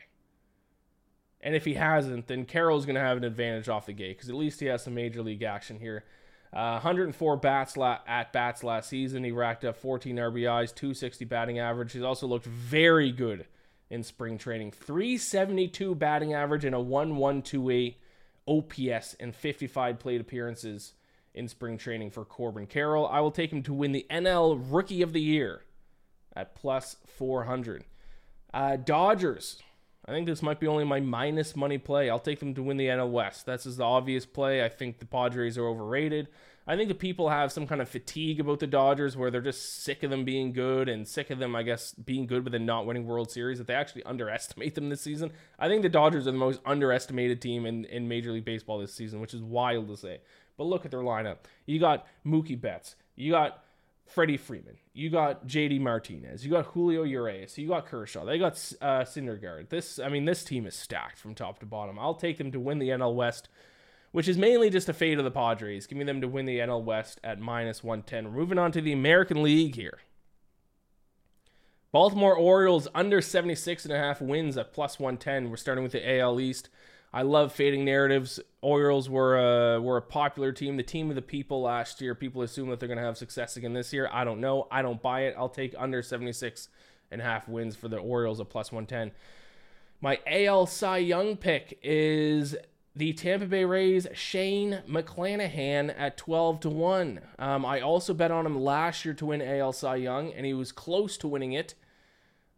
And 1.42 1.54
if 1.54 1.64
he 1.64 1.74
hasn't, 1.74 2.26
then 2.26 2.44
Carroll's 2.44 2.84
going 2.84 2.96
to 2.96 3.00
have 3.00 3.16
an 3.16 3.24
advantage 3.24 3.68
off 3.68 3.86
the 3.86 3.92
gate 3.92 4.16
because 4.16 4.28
at 4.28 4.36
least 4.36 4.60
he 4.60 4.66
has 4.66 4.84
some 4.84 4.94
major 4.94 5.22
league 5.22 5.42
action 5.42 5.78
here. 5.78 6.04
Uh, 6.52 6.72
104 6.72 7.36
bats 7.36 7.76
la- 7.76 8.00
at 8.06 8.32
bats 8.32 8.64
last 8.64 8.88
season. 8.88 9.24
He 9.24 9.30
racked 9.30 9.64
up 9.64 9.76
14 9.76 10.16
RBIs, 10.16 10.74
260 10.74 11.24
batting 11.24 11.58
average. 11.58 11.92
He's 11.92 12.02
also 12.02 12.26
looked 12.26 12.46
very 12.46 13.12
good 13.12 13.46
in 13.88 14.02
spring 14.02 14.36
training. 14.36 14.72
372 14.72 15.94
batting 15.94 16.34
average 16.34 16.64
and 16.64 16.74
a 16.74 16.80
1128 16.80 17.98
OPS 18.46 19.14
and 19.20 19.34
55 19.34 19.98
plate 19.98 20.20
appearances 20.20 20.94
in 21.34 21.46
spring 21.46 21.78
training 21.78 22.10
for 22.10 22.24
Corbin 22.24 22.66
Carroll. 22.66 23.06
I 23.06 23.20
will 23.20 23.30
take 23.30 23.52
him 23.52 23.62
to 23.64 23.72
win 23.72 23.92
the 23.92 24.06
NL 24.10 24.60
Rookie 24.70 25.02
of 25.02 25.12
the 25.12 25.20
Year 25.20 25.62
at 26.34 26.54
plus 26.54 26.96
400. 27.06 27.84
Uh, 28.52 28.76
Dodgers. 28.76 29.62
I 30.06 30.12
think 30.12 30.26
this 30.26 30.42
might 30.42 30.60
be 30.60 30.66
only 30.66 30.84
my 30.84 31.00
minus 31.00 31.54
money 31.54 31.78
play. 31.78 32.08
I'll 32.08 32.18
take 32.18 32.40
them 32.40 32.54
to 32.54 32.62
win 32.62 32.78
the 32.78 32.86
NL 32.86 33.10
West. 33.10 33.46
That's 33.46 33.64
just 33.64 33.78
the 33.78 33.84
obvious 33.84 34.24
play. 34.24 34.64
I 34.64 34.68
think 34.68 34.98
the 34.98 35.06
Padres 35.06 35.58
are 35.58 35.66
overrated. 35.66 36.28
I 36.66 36.76
think 36.76 36.88
the 36.88 36.94
people 36.94 37.30
have 37.30 37.52
some 37.52 37.66
kind 37.66 37.80
of 37.80 37.88
fatigue 37.88 38.38
about 38.38 38.60
the 38.60 38.66
Dodgers 38.66 39.16
where 39.16 39.30
they're 39.30 39.40
just 39.40 39.82
sick 39.82 40.02
of 40.02 40.10
them 40.10 40.24
being 40.24 40.52
good 40.52 40.88
and 40.88 41.06
sick 41.06 41.30
of 41.30 41.38
them, 41.38 41.56
I 41.56 41.62
guess, 41.62 41.92
being 41.94 42.26
good 42.26 42.44
but 42.44 42.52
then 42.52 42.64
not 42.64 42.86
winning 42.86 43.06
World 43.06 43.30
Series, 43.30 43.58
that 43.58 43.66
they 43.66 43.74
actually 43.74 44.04
underestimate 44.04 44.74
them 44.74 44.88
this 44.88 45.00
season. 45.00 45.32
I 45.58 45.68
think 45.68 45.82
the 45.82 45.88
Dodgers 45.88 46.26
are 46.26 46.32
the 46.32 46.38
most 46.38 46.60
underestimated 46.64 47.42
team 47.42 47.66
in, 47.66 47.84
in 47.86 48.08
Major 48.08 48.32
League 48.32 48.44
Baseball 48.44 48.78
this 48.78 48.94
season, 48.94 49.20
which 49.20 49.34
is 49.34 49.42
wild 49.42 49.88
to 49.88 49.96
say. 49.96 50.20
But 50.56 50.64
look 50.64 50.84
at 50.84 50.90
their 50.90 51.00
lineup. 51.00 51.38
You 51.66 51.80
got 51.80 52.06
Mookie 52.24 52.60
Betts. 52.60 52.94
You 53.16 53.32
got 53.32 53.64
Freddie 54.10 54.36
Freeman. 54.36 54.76
You 54.92 55.08
got 55.08 55.46
JD 55.46 55.80
Martinez. 55.80 56.44
You 56.44 56.50
got 56.50 56.66
Julio 56.66 57.04
Urias. 57.04 57.56
You 57.56 57.68
got 57.68 57.86
Kershaw. 57.86 58.24
They 58.24 58.38
got 58.38 58.52
uh, 58.80 59.02
Syndergaard. 59.02 59.68
This, 59.68 59.98
I 59.98 60.08
mean, 60.08 60.24
this 60.24 60.42
team 60.42 60.66
is 60.66 60.74
stacked 60.74 61.18
from 61.18 61.34
top 61.34 61.60
to 61.60 61.66
bottom. 61.66 61.98
I'll 61.98 62.14
take 62.14 62.36
them 62.38 62.50
to 62.52 62.60
win 62.60 62.80
the 62.80 62.88
NL 62.88 63.14
West, 63.14 63.48
which 64.10 64.26
is 64.26 64.36
mainly 64.36 64.68
just 64.68 64.88
a 64.88 64.92
fate 64.92 65.18
of 65.18 65.24
the 65.24 65.30
Padres. 65.30 65.86
Give 65.86 65.96
me 65.96 66.04
them 66.04 66.20
to 66.20 66.28
win 66.28 66.44
the 66.44 66.58
NL 66.58 66.82
West 66.82 67.20
at 67.22 67.38
minus 67.38 67.84
110. 67.84 68.32
We're 68.32 68.40
moving 68.40 68.58
on 68.58 68.72
to 68.72 68.80
the 68.80 68.92
American 68.92 69.42
League 69.42 69.76
here. 69.76 69.98
Baltimore 71.92 72.36
Orioles 72.36 72.88
under 72.94 73.20
76 73.20 73.84
and 73.84 73.94
a 73.94 73.98
half 73.98 74.20
wins 74.20 74.56
at 74.56 74.72
plus 74.72 74.98
110. 74.98 75.50
We're 75.50 75.56
starting 75.56 75.82
with 75.84 75.92
the 75.92 76.18
AL 76.18 76.40
East. 76.40 76.68
I 77.12 77.22
love 77.22 77.52
fading 77.52 77.84
narratives. 77.84 78.38
Orioles 78.60 79.10
were 79.10 79.36
a, 79.38 79.80
were 79.80 79.96
a 79.96 80.02
popular 80.02 80.52
team, 80.52 80.76
the 80.76 80.82
team 80.82 81.10
of 81.10 81.16
the 81.16 81.22
people 81.22 81.62
last 81.62 82.00
year. 82.00 82.14
People 82.14 82.42
assume 82.42 82.70
that 82.70 82.78
they're 82.78 82.88
going 82.88 82.98
to 82.98 83.04
have 83.04 83.18
success 83.18 83.56
again 83.56 83.72
this 83.72 83.92
year. 83.92 84.08
I 84.12 84.22
don't 84.24 84.40
know. 84.40 84.68
I 84.70 84.82
don't 84.82 85.02
buy 85.02 85.22
it. 85.22 85.34
I'll 85.36 85.48
take 85.48 85.74
under 85.76 86.02
76 86.02 86.68
and 87.10 87.20
a 87.20 87.24
half 87.24 87.48
wins 87.48 87.74
for 87.74 87.88
the 87.88 87.96
Orioles 87.96 88.40
at 88.40 88.48
plus 88.48 88.70
110. 88.70 89.12
My 90.00 90.20
AL 90.26 90.66
Cy 90.66 90.98
Young 90.98 91.36
pick 91.36 91.78
is 91.82 92.56
the 92.94 93.12
Tampa 93.12 93.46
Bay 93.46 93.64
Rays 93.64 94.06
Shane 94.14 94.82
McClanahan 94.88 95.94
at 95.96 96.16
12 96.16 96.60
to 96.60 96.70
1. 96.70 97.20
Um, 97.38 97.66
I 97.66 97.80
also 97.80 98.14
bet 98.14 98.30
on 98.30 98.46
him 98.46 98.60
last 98.60 99.04
year 99.04 99.14
to 99.14 99.26
win 99.26 99.42
AL 99.42 99.72
Cy 99.72 99.96
Young, 99.96 100.32
and 100.32 100.46
he 100.46 100.54
was 100.54 100.72
close 100.72 101.16
to 101.18 101.28
winning 101.28 101.52
it. 101.52 101.74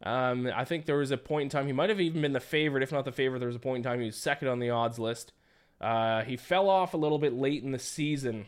Um, 0.03 0.51
I 0.55 0.65
think 0.65 0.87
there 0.87 0.97
was 0.97 1.13
a 1.13 1.17
point 1.17 1.45
in 1.45 1.49
time 1.49 1.67
he 1.67 1.73
might 1.73 1.89
have 1.89 2.01
even 2.01 2.23
been 2.23 2.33
the 2.33 2.41
favorite, 2.41 2.83
if 2.83 2.91
not 2.91 3.05
the 3.05 3.13
favorite. 3.13 3.39
There 3.39 3.49
was 3.49 3.57
a 3.57 3.61
point 3.61 3.79
in 3.79 3.91
time 3.91 4.01
he 4.01 4.07
was 4.07 4.17
second 4.17 4.49
on 4.49 4.59
the 4.59 4.71
odds 4.71 4.99
list. 4.99 5.33
Uh, 5.81 6.23
he 6.23 6.37
fell 6.37 6.69
off 6.69 6.95
a 6.95 6.97
little 6.97 7.19
bit 7.19 7.33
late 7.35 7.63
in 7.63 7.71
the 7.73 7.79
season. 7.79 8.47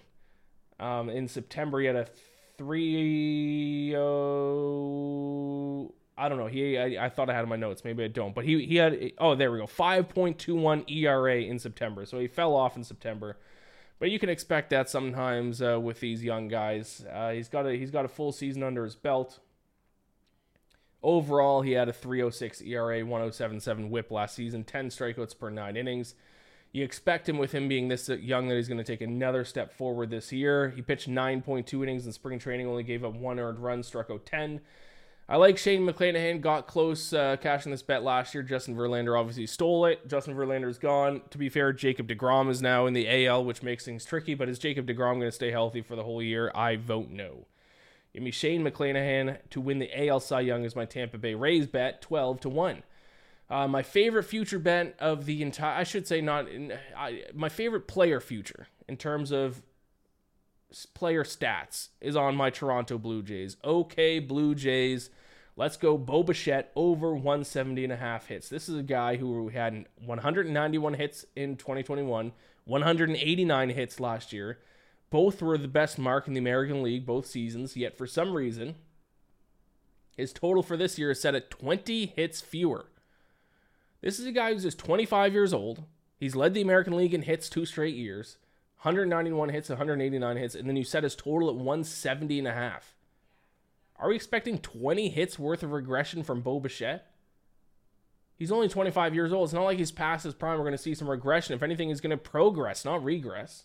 Um, 0.81 1.09
in 1.09 1.29
September, 1.29 1.81
he 1.81 1.87
had 1.87 1.97
a 1.97 2.07
three 2.59 3.95
oh. 3.97 5.15
I 6.17 6.29
don't 6.29 6.39
know. 6.39 6.47
He 6.47 6.79
I, 6.79 7.07
I 7.07 7.09
thought 7.09 7.29
I 7.29 7.35
had 7.35 7.43
in 7.43 7.49
my 7.49 7.57
notes. 7.57 7.85
Maybe 7.85 8.05
I 8.05 8.09
don't. 8.09 8.35
But 8.35 8.45
he 8.45 8.65
he 8.67 8.77
had 8.77 9.13
oh 9.19 9.35
there 9.35 9.51
we 9.51 9.59
go. 9.59 9.67
Five 9.67 10.09
point 10.09 10.39
two 10.39 10.55
one 10.55 10.85
ERA 10.89 11.41
in 11.41 11.59
September. 11.59 12.05
So 12.05 12.21
he 12.21 12.29
fell 12.29 12.55
off 12.55 12.77
in 12.77 12.85
September. 12.85 13.37
But 13.99 14.11
you 14.11 14.19
can 14.19 14.29
expect 14.29 14.71
that 14.71 14.91
sometimes 14.91 15.63
uh, 15.63 15.79
with 15.81 16.01
these 16.01 16.23
young 16.23 16.49
guys. 16.49 17.05
Uh, 17.13 17.31
he's 17.31 17.49
got 17.49 17.67
a 17.67 17.73
he's 17.73 17.91
got 17.91 18.05
a 18.05 18.09
full 18.09 18.33
season 18.33 18.63
under 18.63 18.85
his 18.85 18.95
belt. 18.95 19.41
Overall, 21.05 21.61
he 21.61 21.73
had 21.73 21.91
a 21.91 21.93
306 21.93 22.63
ERA, 22.63 23.05
1077 23.05 23.91
whip 23.91 24.11
last 24.11 24.35
season, 24.35 24.65
10 24.65 24.89
strikeouts 24.89 25.39
per 25.39 25.51
nine 25.51 25.77
innings. 25.77 26.15
You 26.73 26.83
expect 26.83 27.29
him 27.29 27.37
with 27.37 27.53
him 27.53 27.69
being 27.69 27.89
this 27.89 28.09
young 28.09 28.49
that 28.49 28.57
he's 28.57 28.69
going 28.69 28.79
to 28.79 28.85
take 28.85 29.03
another 29.03 29.45
step 29.45 29.71
forward 29.71 30.09
this 30.09 30.33
year. 30.33 30.71
He 30.71 30.81
pitched 30.81 31.09
9.2 31.09 31.83
innings 31.83 32.07
in 32.07 32.13
spring 32.13 32.39
training, 32.39 32.67
only 32.67 32.85
gave 32.85 33.05
up 33.05 33.15
one 33.15 33.39
earned 33.39 33.59
run, 33.59 33.83
struck 33.83 34.11
out 34.11 34.25
10. 34.25 34.63
I 35.29 35.37
like 35.37 35.59
Shane 35.59 35.87
McClanahan, 35.87 36.41
got 36.41 36.67
close 36.67 37.13
uh, 37.13 37.37
cashing 37.37 37.71
this 37.71 37.83
bet 37.83 38.03
last 38.03 38.33
year. 38.33 38.43
Justin 38.43 38.75
Verlander 38.75 39.19
obviously 39.19 39.47
stole 39.47 39.85
it. 39.85 40.09
Justin 40.09 40.35
Verlander's 40.35 40.79
gone. 40.79 41.21
To 41.31 41.39
be 41.39 41.51
fair, 41.51 41.75
Jacob 41.75 42.09
DeGrom 42.09 42.49
is 42.49 42.63
now 42.63 42.87
in 42.87 42.95
the 42.95 43.27
AL, 43.27 43.45
which 43.45 43.63
makes 43.63 43.85
things 43.85 44.07
tricky, 44.07 44.35
but 44.35 44.49
is 44.49 44.59
Jacob 44.59 44.87
DeGrom 44.87 45.17
going 45.17 45.21
to 45.21 45.33
stay 45.33 45.51
healthy 45.51 45.83
for 45.83 45.97
the 45.97 46.05
whole 46.05 46.23
year? 46.23 46.51
I 46.55 46.77
vote 46.77 47.11
no. 47.11 47.47
Give 48.15 48.23
me 48.23 48.31
Shane 48.31 48.63
McClanahan 48.65 49.39
to 49.51 49.61
win 49.61 49.81
the 49.81 50.09
AL 50.09 50.21
Cy 50.21 50.41
Young 50.41 50.65
as 50.65 50.77
my 50.77 50.85
Tampa 50.85 51.19
Bay 51.19 51.35
Rays 51.35 51.67
bet, 51.67 52.01
12 52.01 52.41
to 52.43 52.49
1. 52.49 52.83
Uh, 53.51 53.69
my 53.69 53.83
favorite 53.83 54.23
future 54.23 54.61
bet 54.61 54.95
of 55.01 55.27
the 55.27 55.43
entire, 55.43 55.81
I 55.81 55.83
should 55.83 56.07
say, 56.07 56.21
not 56.21 56.49
in, 56.49 56.73
I, 56.97 57.25
my 57.35 57.49
favorite 57.49 57.89
player 57.89 58.21
future 58.21 58.69
in 58.89 58.97
terms 58.97 59.33
of 59.33 59.63
player 60.95 61.25
stats 61.25 61.89
is 62.01 62.15
on 62.15 62.37
my 62.37 62.51
Toronto 62.51 62.99
Blue 62.99 63.23
Jays. 63.23 63.57
Okay, 63.65 64.21
Blue 64.21 64.55
Jays. 64.55 65.11
Let's 65.57 65.77
go 65.77 65.99
Bo 65.99 66.23
Bichette 66.23 66.71
over 66.77 67.15
170 67.15 67.83
and 67.83 67.93
a 67.93 67.97
half 67.97 68.29
hits. 68.29 68.49
This 68.49 68.69
is 68.69 68.77
a 68.77 68.83
guy 68.83 69.17
who 69.17 69.49
had 69.49 69.87
191 70.05 70.95
hits 70.95 71.27
in 71.35 71.57
2021, 71.57 72.33
189 72.65 73.69
hits 73.71 74.01
last 74.01 74.33
year. 74.33 74.59
Both 75.11 75.43
were 75.43 75.59
the 75.59 75.69
best 75.69 75.99
mark 75.99 76.27
in 76.27 76.35
the 76.35 76.41
American 76.41 76.83
League 76.83 77.07
both 77.07 77.27
seasons, 77.27 77.77
yet 77.77 77.97
for 77.97 78.07
some 78.07 78.35
reason, 78.35 78.75
his 80.17 80.33
total 80.33 80.63
for 80.63 80.77
this 80.77 80.99
year 80.99 81.11
is 81.11 81.21
set 81.21 81.35
at 81.35 81.51
20 81.51 82.07
hits 82.07 82.41
fewer. 82.41 82.87
This 84.01 84.19
is 84.19 84.27
a 84.27 84.33
guy 84.33 84.53
who's 84.53 84.65
just 84.65 84.79
25 84.79 85.33
years 85.33 85.53
old. 85.53 85.85
He's 86.19 86.37
led 86.37 86.55
the 86.55 86.63
American 86.63 86.97
League 86.97 87.15
in 87.15 87.23
hits 87.23 87.49
two 87.49 87.65
straight 87.65 87.95
years. 87.95 88.39
191 88.83 89.49
hits, 89.49 89.71
189 89.71 90.37
hits, 90.37 90.55
and 90.55 90.69
then 90.69 90.77
you 90.77 90.85
set 90.85 91.05
his 91.05 91.17
total 91.17 91.49
at 91.49 91.55
170 91.55 92.39
and 92.39 92.49
a 92.49 92.53
half. 92.53 92.95
Are 93.99 94.09
we 94.09 94.17
expecting 94.17 94.59
20 94.59 95.09
hits 95.09 95.39
worth 95.39 95.63
of 95.63 95.73
regression 95.73 96.23
from 96.23 96.43
Bo 96.43 96.61
Bichette? 96.61 97.11
He's 98.37 98.53
only 98.53 98.69
25 98.69 99.15
years 99.15 99.33
old. 99.33 99.47
It's 99.47 99.55
not 99.55 99.65
like 99.65 99.79
he's 99.79 99.93
past 99.93 100.25
his 100.25 100.35
prime. 100.35 100.59
We're 100.59 100.65
going 100.65 100.73
to 100.73 100.79
see 100.79 100.95
some 100.95 101.09
regression. 101.09 101.55
If 101.55 101.63
anything, 101.63 101.89
he's 101.89 102.01
going 102.01 102.11
to 102.11 102.17
progress, 102.17 102.85
not 102.85 103.05
regress. 103.05 103.65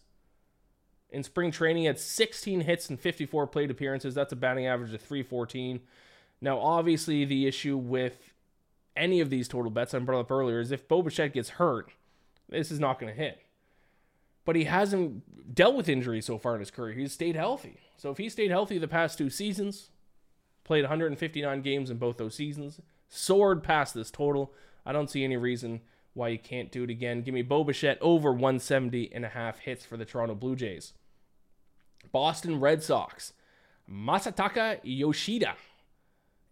In 1.11 1.23
spring 1.23 1.51
training, 1.51 1.83
he 1.83 1.87
had 1.87 1.99
16 1.99 2.61
hits 2.61 2.89
and 2.89 2.99
54 2.99 3.47
plate 3.47 3.71
appearances. 3.71 4.13
That's 4.13 4.33
a 4.33 4.35
batting 4.35 4.67
average 4.67 4.93
of 4.93 5.01
314. 5.01 5.79
Now, 6.41 6.59
obviously, 6.59 7.25
the 7.25 7.47
issue 7.47 7.77
with 7.77 8.33
any 8.95 9.19
of 9.19 9.29
these 9.29 9.47
total 9.47 9.71
bets 9.71 9.93
I 9.93 9.99
brought 9.99 10.19
up 10.19 10.31
earlier 10.31 10.59
is 10.59 10.71
if 10.71 10.87
Bo 10.87 11.01
Bichette 11.01 11.33
gets 11.33 11.49
hurt, 11.49 11.91
this 12.47 12.71
is 12.71 12.79
not 12.79 12.99
going 12.99 13.13
to 13.13 13.19
hit 13.19 13.41
but 14.49 14.55
he 14.55 14.63
hasn't 14.63 15.53
dealt 15.53 15.75
with 15.75 15.87
injuries 15.87 16.25
so 16.25 16.39
far 16.39 16.55
in 16.55 16.59
his 16.59 16.71
career. 16.71 16.95
He's 16.95 17.13
stayed 17.13 17.35
healthy. 17.35 17.81
So 17.97 18.09
if 18.09 18.17
he 18.17 18.29
stayed 18.29 18.49
healthy 18.49 18.79
the 18.79 18.87
past 18.87 19.15
two 19.15 19.29
seasons, 19.29 19.91
played 20.63 20.81
159 20.81 21.61
games 21.61 21.91
in 21.91 21.97
both 21.97 22.17
those 22.17 22.33
seasons, 22.33 22.81
soared 23.07 23.61
past 23.61 23.93
this 23.93 24.09
total, 24.09 24.51
I 24.87 24.91
don't 24.91 25.07
see 25.07 25.23
any 25.23 25.37
reason 25.37 25.81
why 26.19 26.31
he 26.31 26.37
can't 26.37 26.71
do 26.71 26.83
it 26.83 26.89
again. 26.89 27.21
Give 27.21 27.33
me 27.33 27.41
Bo 27.41 27.63
Bichette 27.63 27.97
over 28.01 28.31
170 28.31 29.11
and 29.13 29.25
a 29.25 29.29
half 29.29 29.59
hits 29.59 29.85
for 29.85 29.97
the 29.97 30.05
Toronto 30.05 30.35
Blue 30.35 30.55
Jays. 30.55 30.93
Boston 32.11 32.59
Red 32.59 32.83
Sox. 32.83 33.33
Masataka 33.89 34.79
Yoshida 34.83 35.55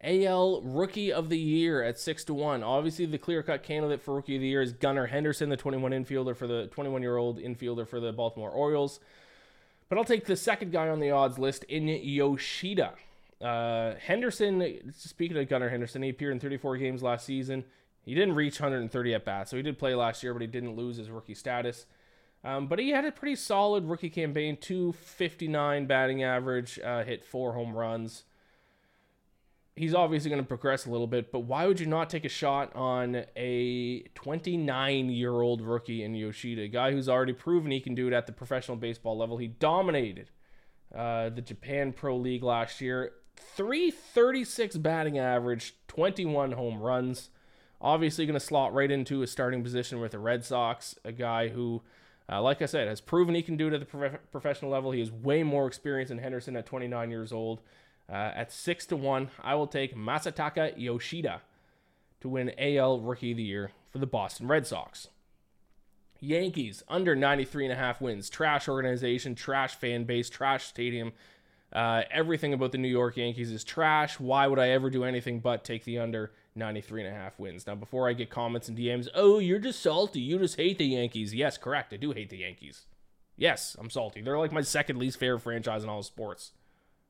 AL 0.04 0.62
Rookie 0.62 1.12
of 1.12 1.30
the 1.30 1.38
Year 1.38 1.84
at 1.84 2.00
six 2.00 2.24
to 2.26 2.34
one. 2.34 2.64
Obviously, 2.64 3.06
the 3.06 3.18
clear-cut 3.18 3.64
candidate 3.64 4.02
for 4.02 4.16
Rookie 4.16 4.36
of 4.36 4.42
the 4.42 4.48
Year 4.48 4.62
is 4.62 4.74
Gunnar 4.74 5.08
Henderson, 5.08 5.50
the 5.50 5.58
21 5.58 5.92
infielder 5.92 6.36
for 6.36 6.48
the 6.48 6.70
21-year-old 6.76 7.40
infielder 7.40 7.88
for 7.88 8.00
the 8.00 8.12
Baltimore 8.12 8.52
Orioles. 8.52 9.00
But 9.90 9.98
I'll 9.98 10.06
take 10.06 10.26
the 10.26 10.36
second 10.36 10.72
guy 10.72 10.88
on 10.90 11.00
the 11.00 11.12
odds 11.12 11.40
list 11.40 11.64
in 11.66 11.88
Yoshida. 11.88 12.94
Uh, 13.42 13.96
Henderson, 13.96 14.92
speaking 14.96 15.38
of 15.38 15.48
Gunnar 15.50 15.70
Henderson, 15.70 16.04
he 16.04 16.10
appeared 16.10 16.34
in 16.34 16.40
34 16.40 16.78
games 16.78 17.02
last 17.02 17.26
season. 17.26 17.64
He 18.08 18.16
didn't 18.16 18.36
reach 18.36 18.60
130 18.60 19.14
at 19.14 19.26
bats, 19.26 19.52
so 19.52 19.58
he 19.58 19.64
did 19.64 19.78
play 19.78 19.94
last 19.94 20.24
year, 20.24 20.34
but 20.34 20.42
he 20.42 20.48
didn't 20.48 20.76
lose 20.76 20.98
his 20.98 21.10
rookie 21.10 21.36
status. 21.36 21.86
Um, 22.44 22.68
but 22.68 22.80
he 22.80 22.90
had 22.90 23.06
a 23.06 23.12
pretty 23.12 23.36
solid 23.36 23.86
rookie 23.86 24.10
campaign 24.10 24.58
259 24.58 25.86
batting 25.86 26.24
average, 26.24 26.80
uh, 26.80 27.04
hit 27.04 27.26
four 27.26 27.54
home 27.54 27.76
runs 27.76 28.24
he's 29.78 29.94
obviously 29.94 30.30
going 30.30 30.42
to 30.42 30.48
progress 30.48 30.86
a 30.86 30.90
little 30.90 31.08
bit, 31.08 31.32
but 31.32 31.42
why 31.42 31.68
would 31.68 31.80
you 31.80 31.86
not 31.86 32.10
take 32.10 32.26
a 32.26 32.30
shot 32.30 32.76
on 32.76 33.26
a 33.36 34.02
29 34.16 35.10
year 35.10 35.32
old 35.32 35.62
rookie 35.62 36.04
in 36.04 36.16
Yoshida, 36.16 36.64
a 36.64 36.68
guy 36.68 36.92
who's 36.92 37.08
already 37.08 37.34
proven 37.34 37.72
he 37.72 37.80
can 37.80 37.96
do 37.96 38.08
it 38.08 38.14
at 38.14 38.26
the 38.26 38.34
professional 38.34 38.76
baseball 38.76 39.18
level? 39.18 39.38
He 39.38 39.48
dominated 39.48 40.32
uh, 40.94 41.30
the 41.30 41.42
Japan 41.42 41.94
Pro 41.94 42.18
League 42.18 42.44
last 42.44 42.82
year. 42.82 43.14
336 43.56 44.78
batting 44.78 45.20
average, 45.20 45.76
21 45.88 46.54
home 46.54 46.82
runs. 46.82 47.30
Obviously, 47.80 48.26
going 48.26 48.40
to 48.40 48.46
slot 48.46 48.74
right 48.74 48.90
into 48.90 49.22
a 49.22 49.28
starting 49.28 49.64
position 49.64 50.00
with 50.00 50.12
the 50.12 50.20
Red 50.20 50.44
Sox, 50.44 50.96
a 51.04 51.12
guy 51.12 51.50
who. 51.50 51.82
Uh, 52.30 52.42
like 52.42 52.62
I 52.62 52.66
said, 52.66 52.90
has 52.90 53.00
proven 53.00 53.36
he 53.36 53.42
can 53.42 53.56
do 53.56 53.70
it 53.70 53.74
at 53.74 53.80
the 53.80 53.86
prof- 53.86 54.20
professional 54.34 54.70
level. 54.70 54.92
He 54.92 55.00
is 55.00 55.10
way 55.10 55.44
more 55.44 55.66
experienced 55.66 56.10
than 56.10 56.18
Henderson 56.18 56.58
at 56.58 56.66
29 56.66 57.10
years 57.10 57.32
old. 57.32 57.62
Uh, 58.10 58.32
at 58.36 58.52
six 58.52 58.86
to 58.88 58.98
one, 58.98 59.30
I 59.42 59.56
will 59.56 59.68
take 59.68 59.96
Masataka 59.96 60.74
Yoshida 60.76 61.42
to 62.20 62.30
win 62.30 62.52
AL 62.58 63.00
Rookie 63.00 63.32
of 63.32 63.38
the 63.38 63.44
Year 63.44 63.72
for 63.92 64.00
the 64.00 64.06
Boston 64.06 64.48
Red 64.48 64.68
Sox. 64.68 65.08
Yankees 66.20 66.84
under 66.88 67.16
93 67.16 67.66
and 67.66 67.74
a 67.74 67.76
half 67.76 68.02
wins. 68.02 68.30
Trash 68.30 68.68
organization, 68.68 69.36
trash 69.36 69.76
fan 69.76 70.04
base, 70.06 70.30
trash 70.30 70.66
stadium. 70.66 71.14
Uh, 71.72 72.04
everything 72.10 72.54
about 72.54 72.72
the 72.72 72.78
New 72.78 72.88
York 72.88 73.18
Yankees 73.18 73.52
is 73.52 73.64
trash. 73.64 74.20
Why 74.20 74.48
would 74.48 74.60
I 74.60 74.70
ever 74.70 74.90
do 74.90 75.04
anything 75.04 75.40
but 75.40 75.64
take 75.64 75.84
the 75.84 76.00
under 76.00 76.32
93 76.58 77.06
and 77.06 77.16
a 77.16 77.18
half 77.18 77.40
wins? 77.40 77.68
Now, 77.68 77.76
before 77.76 78.10
I 78.10 78.14
get 78.14 78.30
comments 78.30 78.68
and 78.68 78.78
DMs, 78.78 79.08
oh, 79.14 79.40
you're 79.40 79.60
just 79.60 79.82
salty. 79.82 80.20
You 80.20 80.40
just 80.40 80.58
hate 80.58 80.78
the 80.78 80.86
Yankees. 80.86 81.34
Yes, 81.34 81.58
correct. 81.58 81.94
I 81.94 81.98
do 81.98 82.12
hate 82.12 82.30
the 82.30 82.38
Yankees. 82.38 82.86
Yes, 83.38 83.76
I'm 83.80 83.90
salty. 83.90 84.22
They're 84.22 84.38
like 84.38 84.52
my 84.52 84.62
second 84.62 84.98
least 84.98 85.20
favorite 85.20 85.42
franchise 85.42 85.84
in 85.84 85.90
all 85.90 86.00
of 86.00 86.06
sports. 86.06 86.52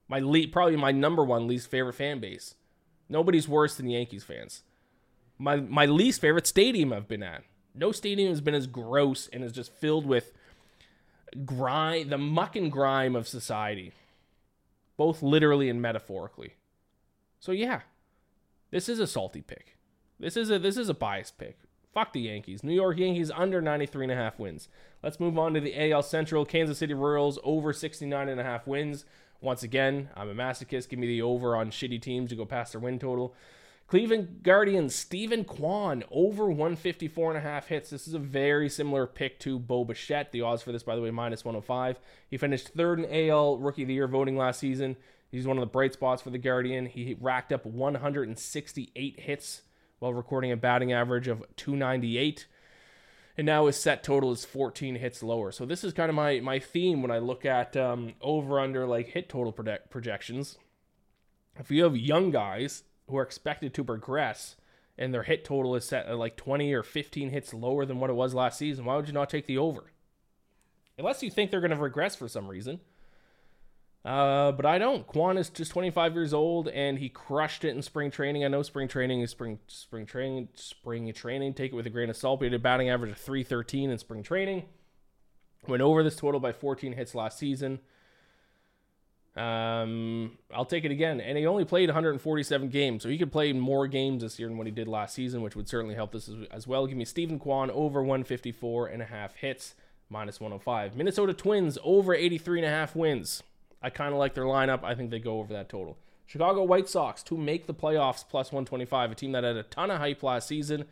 My 0.10 0.20
lead, 0.20 0.52
probably 0.52 0.76
my 0.76 0.92
number 0.92 1.24
one 1.24 1.48
least 1.48 1.70
favorite 1.70 1.94
fan 1.94 2.20
base. 2.20 2.56
Nobody's 3.10 3.48
worse 3.48 3.76
than 3.76 3.88
Yankees 3.88 4.24
fans. 4.24 4.64
My 5.38 5.58
my 5.58 5.86
least 5.86 6.20
favorite 6.20 6.48
stadium 6.48 6.92
I've 6.92 7.08
been 7.08 7.24
at. 7.24 7.44
No 7.74 7.92
stadium 7.92 8.30
has 8.30 8.42
been 8.42 8.56
as 8.56 8.68
gross 8.68 9.28
and 9.32 9.44
is 9.44 9.52
just 9.52 9.72
filled 9.72 10.06
with 10.06 10.34
grime, 11.46 12.10
the 12.10 12.18
muck 12.18 12.56
and 12.56 12.72
grime 12.72 13.16
of 13.16 13.28
society, 13.28 13.94
both 14.98 15.22
literally 15.22 15.70
and 15.70 15.82
metaphorically. 15.82 16.56
So 17.40 17.52
yeah, 17.52 17.82
this 18.72 18.90
is 18.90 19.00
a 19.00 19.08
salty 19.08 19.42
pick. 19.42 19.78
This 20.20 20.36
is 20.36 20.50
a 20.50 20.60
this 20.60 20.78
is 20.78 20.90
a 20.90 20.94
biased 20.94 21.38
pick. 21.38 21.60
Fuck 21.94 22.14
the 22.14 22.22
Yankees. 22.22 22.64
New 22.64 22.74
York 22.74 22.98
Yankees 22.98 23.32
under 23.32 23.62
93 23.62 24.06
and 24.06 24.12
a 24.12 24.16
half 24.16 24.38
wins. 24.38 24.68
Let's 25.02 25.20
move 25.20 25.38
on 25.38 25.54
to 25.54 25.60
the 25.60 25.92
AL 25.92 26.04
Central. 26.04 26.46
Kansas 26.46 26.78
City 26.78 26.94
Royals 26.94 27.40
over 27.44 27.74
69 27.74 28.30
and 28.30 28.40
a 28.40 28.44
half 28.44 28.68
wins. 28.68 29.06
Once 29.42 29.64
again, 29.64 30.10
I'm 30.16 30.30
a 30.30 30.36
masochist. 30.36 30.90
Give 30.90 31.00
me 31.00 31.08
the 31.08 31.22
over 31.22 31.56
on 31.56 31.72
shitty 31.72 32.02
teams 32.02 32.30
to 32.30 32.36
go 32.36 32.46
past 32.46 32.74
their 32.74 32.82
win 32.82 33.00
total. 33.00 33.36
Cleveland 33.88 34.42
Guardians, 34.44 34.94
Steven 34.94 35.46
Kwan, 35.46 36.04
over 36.12 36.48
154 36.48 37.30
and 37.30 37.38
a 37.38 37.42
half 37.42 37.68
hits. 37.68 37.90
This 37.90 38.06
is 38.06 38.14
a 38.14 38.20
very 38.20 38.68
similar 38.68 39.08
pick 39.08 39.40
to 39.40 39.58
Bo 39.58 39.86
Bichette. 39.86 40.34
The 40.34 40.42
odds 40.42 40.62
for 40.62 40.74
this, 40.74 40.84
by 40.84 40.96
the 40.96 41.02
way, 41.02 41.10
minus 41.10 41.46
105. 41.46 41.98
He 42.30 42.38
finished 42.38 42.70
third 42.70 43.00
in 43.00 43.30
AL 43.30 43.60
Rookie 43.60 43.84
of 43.84 43.88
the 43.88 43.94
Year 43.94 44.08
voting 44.08 44.36
last 44.36 44.60
season. 44.60 44.98
He's 45.30 45.48
one 45.48 45.58
of 45.58 45.62
the 45.62 45.68
bright 45.68 45.94
spots 45.94 46.22
for 46.22 46.30
the 46.30 46.38
Guardian. 46.38 46.86
He 46.86 47.18
racked 47.20 47.52
up 47.52 47.66
168 47.66 49.20
hits 49.20 49.62
while 50.00 50.14
recording 50.14 50.52
a 50.52 50.58
batting 50.58 50.94
average 50.94 51.28
of 51.28 51.44
298 51.58 52.48
and 53.38 53.46
now 53.46 53.68
his 53.68 53.78
set 53.78 54.04
total 54.04 54.32
is 54.32 54.44
14 54.46 54.96
hits 54.96 55.22
lower. 55.22 55.52
So 55.52 55.66
this 55.66 55.84
is 55.84 55.94
kind 55.94 56.10
of 56.10 56.16
my 56.16 56.40
my 56.40 56.58
theme 56.60 57.02
when 57.02 57.12
I 57.12 57.20
look 57.20 57.46
at 57.46 57.78
um, 57.78 58.16
over 58.20 58.60
under 58.60 58.88
like 58.88 59.10
hit 59.10 59.30
total 59.30 59.52
project- 59.52 59.92
projections. 59.92 60.58
If 61.60 61.70
you 61.70 61.84
have 61.84 61.96
young 61.96 62.32
guys 62.32 62.84
who 63.08 63.18
are 63.18 63.24
expected 63.24 63.74
to 63.76 63.84
progress 63.84 64.56
and 64.98 65.14
their 65.14 65.24
hit 65.24 65.46
total 65.46 65.76
is 65.76 65.86
set 65.86 66.08
at 66.08 66.18
like 66.18 66.36
20 66.36 66.74
or 66.74 66.84
15 66.84 67.30
hits 67.30 67.54
lower 67.54 67.86
than 67.86 68.00
what 68.00 68.10
it 68.10 68.16
was 68.16 68.34
last 68.34 68.58
season, 68.58 68.86
why 68.86 68.96
would 68.96 69.08
you 69.08 69.14
not 69.14 69.30
take 69.30 69.46
the 69.46 69.58
over? 69.58 69.92
Unless 70.98 71.22
you 71.22 71.30
think 71.30 71.52
they're 71.52 71.62
going 71.62 71.72
to 71.72 71.78
regress 71.78 72.16
for 72.16 72.28
some 72.28 72.48
reason. 72.48 72.80
Uh, 74.08 74.54
but 74.54 74.66
I 74.66 74.78
don't. 74.78 75.06
Kwan 75.06 75.38
is 75.38 75.50
just 75.50 75.72
25 75.72 76.14
years 76.14 76.34
old, 76.34 76.70
and 76.70 76.98
he 76.98 77.10
crushed 77.10 77.66
it 77.66 77.76
in 77.76 77.82
spring 77.82 78.10
training. 78.10 78.46
I 78.46 78.48
know 78.48 78.62
spring 78.62 78.88
training 78.88 79.20
is 79.20 79.32
spring 79.32 79.60
spring 79.68 80.06
training 80.06 80.48
spring 80.56 81.12
training. 81.12 81.56
Take 81.56 81.74
it 81.74 81.76
with 81.76 81.86
a 81.88 81.90
grain 81.90 82.10
of 82.10 82.16
salt. 82.16 82.40
He 82.40 82.46
had 82.46 82.54
a 82.54 82.60
batting 82.60 82.90
average 82.90 83.12
of 83.12 83.18
313 83.18 83.90
in 83.90 83.98
spring 83.98 84.24
training. 84.24 84.64
Went 85.68 85.82
over 85.84 86.04
this 86.04 86.16
total 86.16 86.40
by 86.40 86.54
14 86.54 86.94
hits 86.94 87.16
last 87.16 87.38
season. 87.38 87.80
Um, 89.36 90.38
I'll 90.56 90.64
take 90.64 90.86
it 90.86 90.92
again. 90.92 91.20
And 91.20 91.38
he 91.38 91.46
only 91.46 91.66
played 91.66 91.90
147 91.90 92.70
games, 92.70 93.04
so 93.04 93.10
he 93.10 93.18
could 93.18 93.34
play 93.34 93.52
more 93.52 93.88
games 93.88 94.24
this 94.24 94.40
year 94.40 94.48
than 94.48 94.58
what 94.58 94.68
he 94.68 94.72
did 94.72 94.88
last 94.88 95.16
season, 95.16 95.42
which 95.42 95.58
would 95.58 95.68
certainly 95.68 95.96
help 95.96 96.14
this 96.14 96.30
as, 96.30 96.36
as 96.50 96.66
well. 96.66 96.88
Give 96.88 96.96
me 96.96 97.04
Steven 97.04 97.40
Kwan 97.40 97.70
over 97.72 98.02
154 98.02 98.88
and 98.88 99.02
a 99.02 99.06
half 99.06 99.36
hits, 99.36 99.76
minus 100.10 100.40
105. 100.40 100.96
Minnesota 100.96 101.34
Twins 101.34 101.78
over 101.84 102.16
83 102.16 102.60
and 102.60 102.68
a 102.68 102.70
half 102.70 102.96
wins. 102.96 103.44
I 103.82 103.90
kind 103.90 104.14
of 104.14 104.20
like 104.20 104.34
their 104.34 104.46
lineup. 104.46 104.84
I 104.84 104.96
think 104.96 105.12
they 105.12 105.20
go 105.20 105.40
over 105.40 105.54
that 105.54 105.70
total. 105.70 105.98
Chicago 106.26 106.64
White 106.64 106.90
Sox 106.90 107.24
to 107.24 107.38
make 107.38 107.68
the 107.68 107.74
playoffs 107.74 108.26
plus 108.28 108.52
125, 108.52 109.12
a 109.12 109.16
team 109.16 109.32
that 109.32 109.44
had 109.44 109.56
a 109.56 109.64
ton 109.64 109.90
of 109.92 110.00
hype 110.00 110.24
last 110.24 110.48
season. 110.48 110.86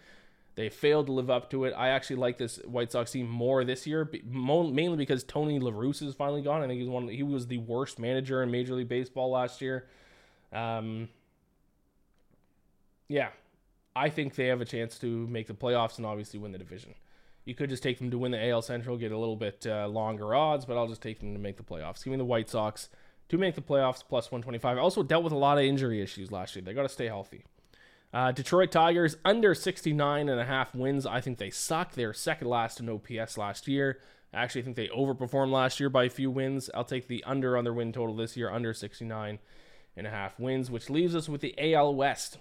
They 0.55 0.69
failed 0.69 1.07
to 1.07 1.11
live 1.11 1.29
up 1.29 1.49
to 1.49 1.65
it. 1.65 1.73
I 1.75 1.89
actually 1.89 2.15
like 2.15 2.37
this 2.37 2.57
White 2.65 2.91
Sox 2.91 3.11
team 3.11 3.27
more 3.27 3.65
this 3.65 3.85
year, 3.85 4.09
mainly 4.23 4.95
because 4.95 5.25
Tony 5.25 5.59
La 5.59 5.71
Russa 5.71 6.03
is 6.03 6.15
finally 6.15 6.41
gone. 6.41 6.61
I 6.61 6.67
think 6.67 6.79
he's 6.79 6.89
one. 6.89 7.09
He 7.09 7.23
was 7.23 7.47
the 7.47 7.57
worst 7.57 7.99
manager 7.99 8.41
in 8.41 8.49
Major 8.49 8.75
League 8.75 8.87
Baseball 8.87 9.29
last 9.31 9.61
year. 9.61 9.87
Um, 10.53 11.09
yeah, 13.09 13.29
I 13.93 14.09
think 14.09 14.35
they 14.35 14.47
have 14.47 14.61
a 14.61 14.65
chance 14.65 14.97
to 14.99 15.27
make 15.27 15.47
the 15.47 15.53
playoffs 15.53 15.97
and 15.97 16.05
obviously 16.05 16.39
win 16.39 16.53
the 16.53 16.57
division. 16.57 16.95
You 17.45 17.53
could 17.53 17.69
just 17.69 17.83
take 17.83 17.99
them 17.99 18.11
to 18.11 18.17
win 18.17 18.31
the 18.31 18.49
AL 18.49 18.63
Central, 18.63 18.97
get 18.97 19.11
a 19.11 19.17
little 19.17 19.35
bit 19.35 19.65
uh, 19.69 19.87
longer 19.87 20.33
odds, 20.33 20.65
but 20.65 20.77
I'll 20.77 20.87
just 20.87 21.01
take 21.01 21.19
them 21.19 21.33
to 21.33 21.39
make 21.39 21.57
the 21.57 21.63
playoffs. 21.63 22.03
Give 22.03 22.11
me 22.11 22.17
the 22.17 22.25
White 22.25 22.49
Sox 22.49 22.89
to 23.29 23.37
make 23.37 23.55
the 23.55 23.61
playoffs, 23.61 24.03
plus 24.07 24.31
125. 24.31 24.77
Also 24.77 25.03
dealt 25.03 25.23
with 25.23 25.33
a 25.33 25.37
lot 25.37 25.57
of 25.57 25.63
injury 25.63 26.01
issues 26.01 26.31
last 26.31 26.55
year. 26.55 26.63
They 26.63 26.73
got 26.73 26.83
to 26.83 26.89
stay 26.89 27.05
healthy. 27.05 27.45
Uh, 28.11 28.31
Detroit 28.31 28.71
Tigers 28.71 29.17
under 29.25 29.53
69 29.53 30.29
and 30.29 30.39
a 30.39 30.45
half 30.45 30.73
wins. 30.73 31.05
I 31.05 31.21
think 31.21 31.37
they 31.37 31.49
suck. 31.49 31.93
They're 31.93 32.13
second 32.13 32.47
last 32.47 32.79
in 32.79 32.89
OPS 32.89 33.37
last 33.37 33.67
year. 33.67 33.99
I 34.33 34.43
actually 34.43 34.63
think 34.63 34.75
they 34.75 34.87
overperformed 34.87 35.51
last 35.51 35.79
year 35.79 35.89
by 35.89 36.05
a 36.05 36.09
few 36.09 36.31
wins. 36.31 36.69
I'll 36.73 36.83
take 36.83 37.07
the 37.07 37.23
under 37.25 37.57
on 37.57 37.63
their 37.63 37.73
win 37.73 37.91
total 37.93 38.15
this 38.15 38.35
year, 38.35 38.49
under 38.49 38.73
69 38.73 39.39
and 39.97 40.07
a 40.07 40.09
half 40.09 40.39
wins, 40.39 40.71
which 40.71 40.89
leaves 40.89 41.15
us 41.15 41.29
with 41.29 41.41
the 41.41 41.55
AL 41.73 41.93
West. 41.95 42.39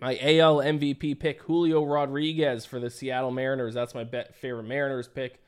My 0.00 0.18
AL 0.20 0.56
MVP 0.56 1.18
pick, 1.18 1.42
Julio 1.42 1.84
Rodriguez 1.84 2.64
for 2.64 2.80
the 2.80 2.90
Seattle 2.90 3.30
Mariners. 3.30 3.74
That's 3.74 3.94
my 3.94 4.04
bet, 4.04 4.34
favorite 4.34 4.64
Mariners 4.64 5.08
pick. 5.08 5.40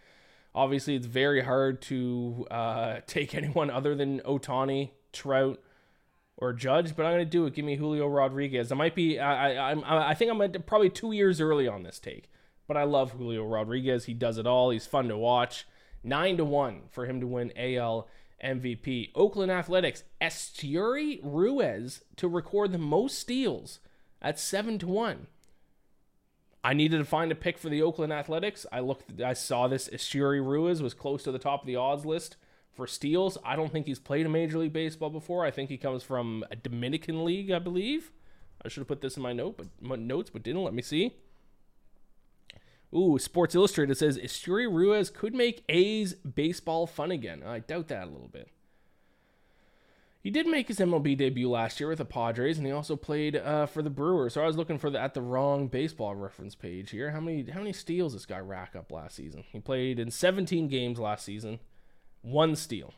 Obviously, 0.54 0.94
it's 0.94 1.06
very 1.06 1.42
hard 1.42 1.82
to 1.82 2.46
uh, 2.50 3.00
take 3.06 3.34
anyone 3.34 3.70
other 3.70 3.94
than 3.94 4.20
Ohtani, 4.20 4.90
Trout, 5.12 5.60
or 6.36 6.52
Judge, 6.52 6.96
but 6.96 7.06
I'm 7.06 7.12
going 7.12 7.24
to 7.24 7.30
do 7.30 7.46
it. 7.46 7.54
Give 7.54 7.64
me 7.64 7.76
Julio 7.76 8.06
Rodriguez. 8.06 8.70
I 8.70 8.74
might 8.74 8.94
be, 8.94 9.18
I, 9.18 9.72
I, 9.72 10.10
I 10.10 10.14
think 10.14 10.30
I'm 10.30 10.62
probably 10.62 10.90
two 10.90 11.12
years 11.12 11.40
early 11.40 11.68
on 11.68 11.82
this 11.82 11.98
take, 11.98 12.30
but 12.66 12.76
I 12.76 12.84
love 12.84 13.12
Julio 13.12 13.44
Rodriguez. 13.44 14.04
He 14.04 14.14
does 14.14 14.38
it 14.38 14.46
all. 14.46 14.70
He's 14.70 14.86
fun 14.86 15.08
to 15.08 15.16
watch. 15.16 15.66
Nine 16.02 16.36
to 16.36 16.44
one 16.44 16.82
for 16.90 17.06
him 17.06 17.20
to 17.20 17.26
win 17.26 17.52
AL 17.56 18.08
MVP. 18.42 19.10
Oakland 19.14 19.50
Athletics, 19.50 20.04
Esteury 20.20 21.20
Ruiz 21.22 22.02
to 22.16 22.28
record 22.28 22.72
the 22.72 22.78
most 22.78 23.18
steals 23.18 23.80
at 24.24 24.40
seven 24.40 24.78
to 24.80 24.88
one. 24.88 25.28
I 26.64 26.72
needed 26.72 26.96
to 26.96 27.04
find 27.04 27.30
a 27.30 27.34
pick 27.34 27.58
for 27.58 27.68
the 27.68 27.82
Oakland 27.82 28.12
Athletics. 28.12 28.64
I 28.72 28.80
looked, 28.80 29.20
I 29.20 29.34
saw 29.34 29.68
this 29.68 29.88
Esteury 29.90 30.40
Ruiz 30.40 30.82
was 30.82 30.94
close 30.94 31.22
to 31.24 31.30
the 31.30 31.38
top 31.38 31.60
of 31.60 31.66
the 31.66 31.76
odds 31.76 32.06
list 32.06 32.36
for 32.72 32.86
steals. 32.86 33.36
I 33.44 33.54
don't 33.54 33.70
think 33.70 33.86
he's 33.86 33.98
played 33.98 34.24
a 34.24 34.30
Major 34.30 34.58
League 34.58 34.72
Baseball 34.72 35.10
before. 35.10 35.44
I 35.44 35.50
think 35.50 35.68
he 35.68 35.76
comes 35.76 36.02
from 36.02 36.42
a 36.50 36.56
Dominican 36.56 37.22
league, 37.22 37.50
I 37.50 37.58
believe. 37.58 38.10
I 38.64 38.68
should 38.68 38.80
have 38.80 38.88
put 38.88 39.02
this 39.02 39.18
in 39.18 39.22
my 39.22 39.34
note, 39.34 39.58
but 39.58 39.66
my 39.78 39.96
notes, 39.96 40.30
but 40.30 40.42
didn't. 40.42 40.64
Let 40.64 40.72
me 40.72 40.82
see. 40.82 41.14
Ooh, 42.96 43.18
Sports 43.18 43.54
Illustrated 43.54 43.98
says 43.98 44.16
Esteury 44.16 44.72
Ruiz 44.72 45.10
could 45.10 45.34
make 45.34 45.64
A's 45.68 46.14
baseball 46.14 46.86
fun 46.86 47.10
again. 47.10 47.42
I 47.44 47.58
doubt 47.58 47.88
that 47.88 48.04
a 48.04 48.10
little 48.10 48.28
bit. 48.28 48.48
He 50.24 50.30
did 50.30 50.46
make 50.46 50.68
his 50.68 50.78
MLB 50.78 51.18
debut 51.18 51.50
last 51.50 51.78
year 51.78 51.90
with 51.90 51.98
the 51.98 52.06
Padres, 52.06 52.56
and 52.56 52.66
he 52.66 52.72
also 52.72 52.96
played 52.96 53.36
uh, 53.36 53.66
for 53.66 53.82
the 53.82 53.90
Brewers. 53.90 54.32
So 54.32 54.42
I 54.42 54.46
was 54.46 54.56
looking 54.56 54.78
for 54.78 54.88
the 54.88 54.98
at 54.98 55.12
the 55.12 55.20
wrong 55.20 55.68
baseball 55.68 56.14
reference 56.14 56.54
page 56.54 56.92
here. 56.92 57.10
How 57.10 57.20
many 57.20 57.50
how 57.50 57.58
many 57.58 57.74
steals 57.74 58.14
this 58.14 58.24
guy 58.24 58.38
rack 58.38 58.74
up 58.74 58.90
last 58.90 59.16
season? 59.16 59.44
He 59.52 59.60
played 59.60 59.98
in 59.98 60.10
17 60.10 60.66
games 60.68 60.98
last 60.98 61.26
season, 61.26 61.60
one 62.22 62.56
steal. 62.56 62.94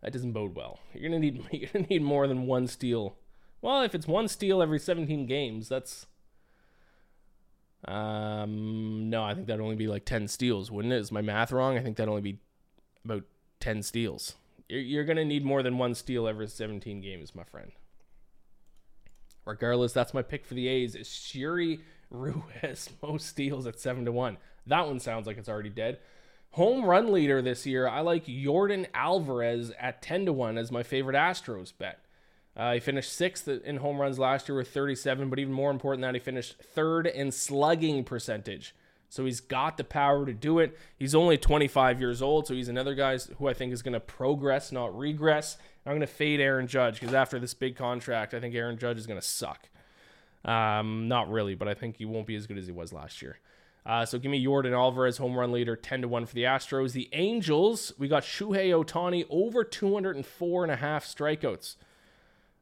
That 0.00 0.14
doesn't 0.14 0.32
bode 0.32 0.56
well. 0.56 0.80
You're 0.94 1.10
gonna 1.10 1.20
need 1.20 1.44
you're 1.52 1.68
gonna 1.70 1.86
need 1.90 2.00
more 2.00 2.26
than 2.26 2.46
one 2.46 2.66
steal. 2.66 3.16
Well, 3.60 3.82
if 3.82 3.94
it's 3.94 4.08
one 4.08 4.26
steal 4.26 4.62
every 4.62 4.78
17 4.78 5.26
games, 5.26 5.68
that's 5.68 6.06
um, 7.86 9.10
no, 9.10 9.22
I 9.22 9.34
think 9.34 9.48
that'd 9.48 9.60
only 9.60 9.76
be 9.76 9.86
like 9.86 10.06
10 10.06 10.28
steals, 10.28 10.70
wouldn't 10.70 10.94
it? 10.94 10.98
Is 10.98 11.12
my 11.12 11.20
math 11.20 11.52
wrong? 11.52 11.76
I 11.76 11.82
think 11.82 11.98
that'd 11.98 12.08
only 12.08 12.22
be 12.22 12.38
about 13.04 13.24
10 13.60 13.82
steals. 13.82 14.36
You're, 14.70 15.04
going 15.04 15.16
to 15.16 15.24
need 15.24 15.44
more 15.44 15.62
than 15.62 15.78
one 15.78 15.94
steal 15.94 16.28
every 16.28 16.46
17 16.46 17.00
games, 17.00 17.34
my 17.34 17.42
friend. 17.42 17.72
Regardless, 19.44 19.92
that's 19.92 20.14
my 20.14 20.22
pick 20.22 20.46
for 20.46 20.54
the 20.54 20.68
A's. 20.68 20.94
Esteury 20.94 21.80
Ruiz 22.08 22.88
most 23.02 23.26
steals 23.26 23.66
at 23.66 23.80
7 23.80 24.04
to 24.04 24.12
1. 24.12 24.36
That 24.66 24.86
one 24.86 25.00
sounds 25.00 25.26
like 25.26 25.38
it's 25.38 25.48
already 25.48 25.70
dead. 25.70 25.98
Home 26.52 26.84
run 26.84 27.12
leader 27.12 27.42
this 27.42 27.66
year, 27.66 27.88
I 27.88 28.00
like 28.00 28.26
Yordan 28.26 28.86
Alvarez 28.94 29.72
at 29.78 30.02
10 30.02 30.26
to 30.26 30.32
1 30.32 30.58
as 30.58 30.70
my 30.70 30.82
favorite 30.82 31.16
Astros 31.16 31.72
bet. 31.76 32.04
Uh, 32.56 32.74
he 32.74 32.80
finished 32.80 33.12
sixth 33.12 33.48
in 33.48 33.76
home 33.76 34.00
runs 34.00 34.18
last 34.18 34.48
year 34.48 34.58
with 34.58 34.68
37, 34.68 35.30
but 35.30 35.38
even 35.38 35.52
more 35.52 35.70
important 35.70 36.02
than 36.02 36.12
that, 36.12 36.18
he 36.18 36.24
finished 36.24 36.56
third 36.58 37.06
in 37.06 37.30
slugging 37.30 38.04
percentage. 38.04 38.74
So 39.10 39.24
he's 39.24 39.40
got 39.40 39.76
the 39.76 39.84
power 39.84 40.24
to 40.24 40.32
do 40.32 40.60
it. 40.60 40.78
He's 40.96 41.16
only 41.16 41.36
25 41.36 42.00
years 42.00 42.22
old, 42.22 42.46
so 42.46 42.54
he's 42.54 42.68
another 42.68 42.94
guy 42.94 43.18
who 43.18 43.48
I 43.48 43.52
think 43.52 43.72
is 43.72 43.82
going 43.82 43.94
to 43.94 44.00
progress, 44.00 44.70
not 44.70 44.96
regress. 44.96 45.58
I'm 45.84 45.92
going 45.92 46.00
to 46.00 46.06
fade 46.06 46.40
Aaron 46.40 46.68
Judge 46.68 47.00
because 47.00 47.12
after 47.12 47.40
this 47.40 47.52
big 47.52 47.74
contract, 47.74 48.34
I 48.34 48.40
think 48.40 48.54
Aaron 48.54 48.78
Judge 48.78 48.98
is 48.98 49.08
going 49.08 49.20
to 49.20 49.26
suck. 49.26 49.68
Um, 50.44 51.08
not 51.08 51.28
really, 51.28 51.56
but 51.56 51.66
I 51.66 51.74
think 51.74 51.96
he 51.96 52.04
won't 52.04 52.26
be 52.26 52.36
as 52.36 52.46
good 52.46 52.56
as 52.56 52.66
he 52.66 52.72
was 52.72 52.92
last 52.92 53.20
year. 53.20 53.38
Uh, 53.84 54.06
so 54.06 54.18
give 54.18 54.30
me 54.30 54.44
Yordan 54.44 54.72
Alvarez, 54.72 55.16
home 55.16 55.36
run 55.36 55.50
leader, 55.50 55.74
10 55.74 56.02
to 56.02 56.08
1 56.08 56.26
for 56.26 56.34
the 56.34 56.44
Astros. 56.44 56.92
The 56.92 57.08
Angels, 57.12 57.92
we 57.98 58.06
got 58.06 58.22
Shohei 58.22 58.70
Ohtani 58.70 59.26
over 59.28 59.64
204 59.64 60.62
and 60.62 60.72
a 60.72 60.76
half 60.76 61.04
strikeouts. 61.04 61.74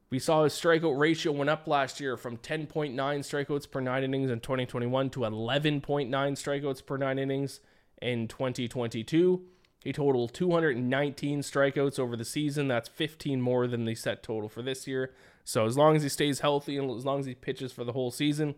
We 0.09 0.17
saw 0.17 0.43
his 0.43 0.53
strikeout 0.53 0.97
ratio 0.97 1.31
went 1.31 1.51
up 1.51 1.67
last 1.67 1.99
year 1.99 2.17
from 2.17 2.37
10.9 2.37 2.95
strikeouts 2.95 3.69
per 3.69 3.79
nine 3.79 4.03
innings 4.03 4.31
in 4.31 4.39
2021 4.39 5.09
to 5.11 5.19
11.9 5.19 6.09
strikeouts 6.09 6.85
per 6.85 6.97
nine 6.97 7.19
innings 7.19 7.59
in 8.01 8.27
2022. 8.27 9.43
He 9.83 9.93
totaled 9.93 10.33
219 10.33 11.41
strikeouts 11.41 11.99
over 11.99 12.17
the 12.17 12.25
season. 12.25 12.67
That's 12.67 12.89
15 12.89 13.39
more 13.39 13.67
than 13.67 13.85
the 13.85 13.95
set 13.95 14.23
total 14.23 14.49
for 14.49 14.61
this 14.61 14.87
year. 14.87 15.13
So 15.45 15.65
as 15.65 15.77
long 15.77 15.95
as 15.95 16.03
he 16.03 16.09
stays 16.09 16.39
healthy 16.39 16.77
and 16.77 16.89
as 16.91 17.05
long 17.05 17.19
as 17.19 17.25
he 17.27 17.35
pitches 17.35 17.71
for 17.71 17.83
the 17.83 17.93
whole 17.93 18.11
season, 18.11 18.55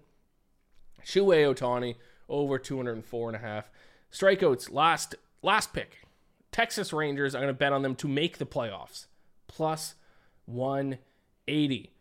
Shohei 1.05 1.53
Ohtani 1.53 1.95
over 2.29 2.57
204 2.57 3.29
and 3.29 3.35
a 3.35 3.39
half 3.39 3.69
strikeouts. 4.11 4.71
Last 4.71 5.15
last 5.41 5.73
pick, 5.73 6.07
Texas 6.51 6.93
Rangers. 6.93 7.35
I'm 7.35 7.41
going 7.41 7.53
to 7.53 7.57
bet 7.57 7.73
on 7.73 7.81
them 7.81 7.95
to 7.95 8.07
make 8.07 8.37
the 8.37 8.45
playoffs. 8.45 9.07
Plus 9.47 9.95
one 10.45 10.97
80. 11.47 11.91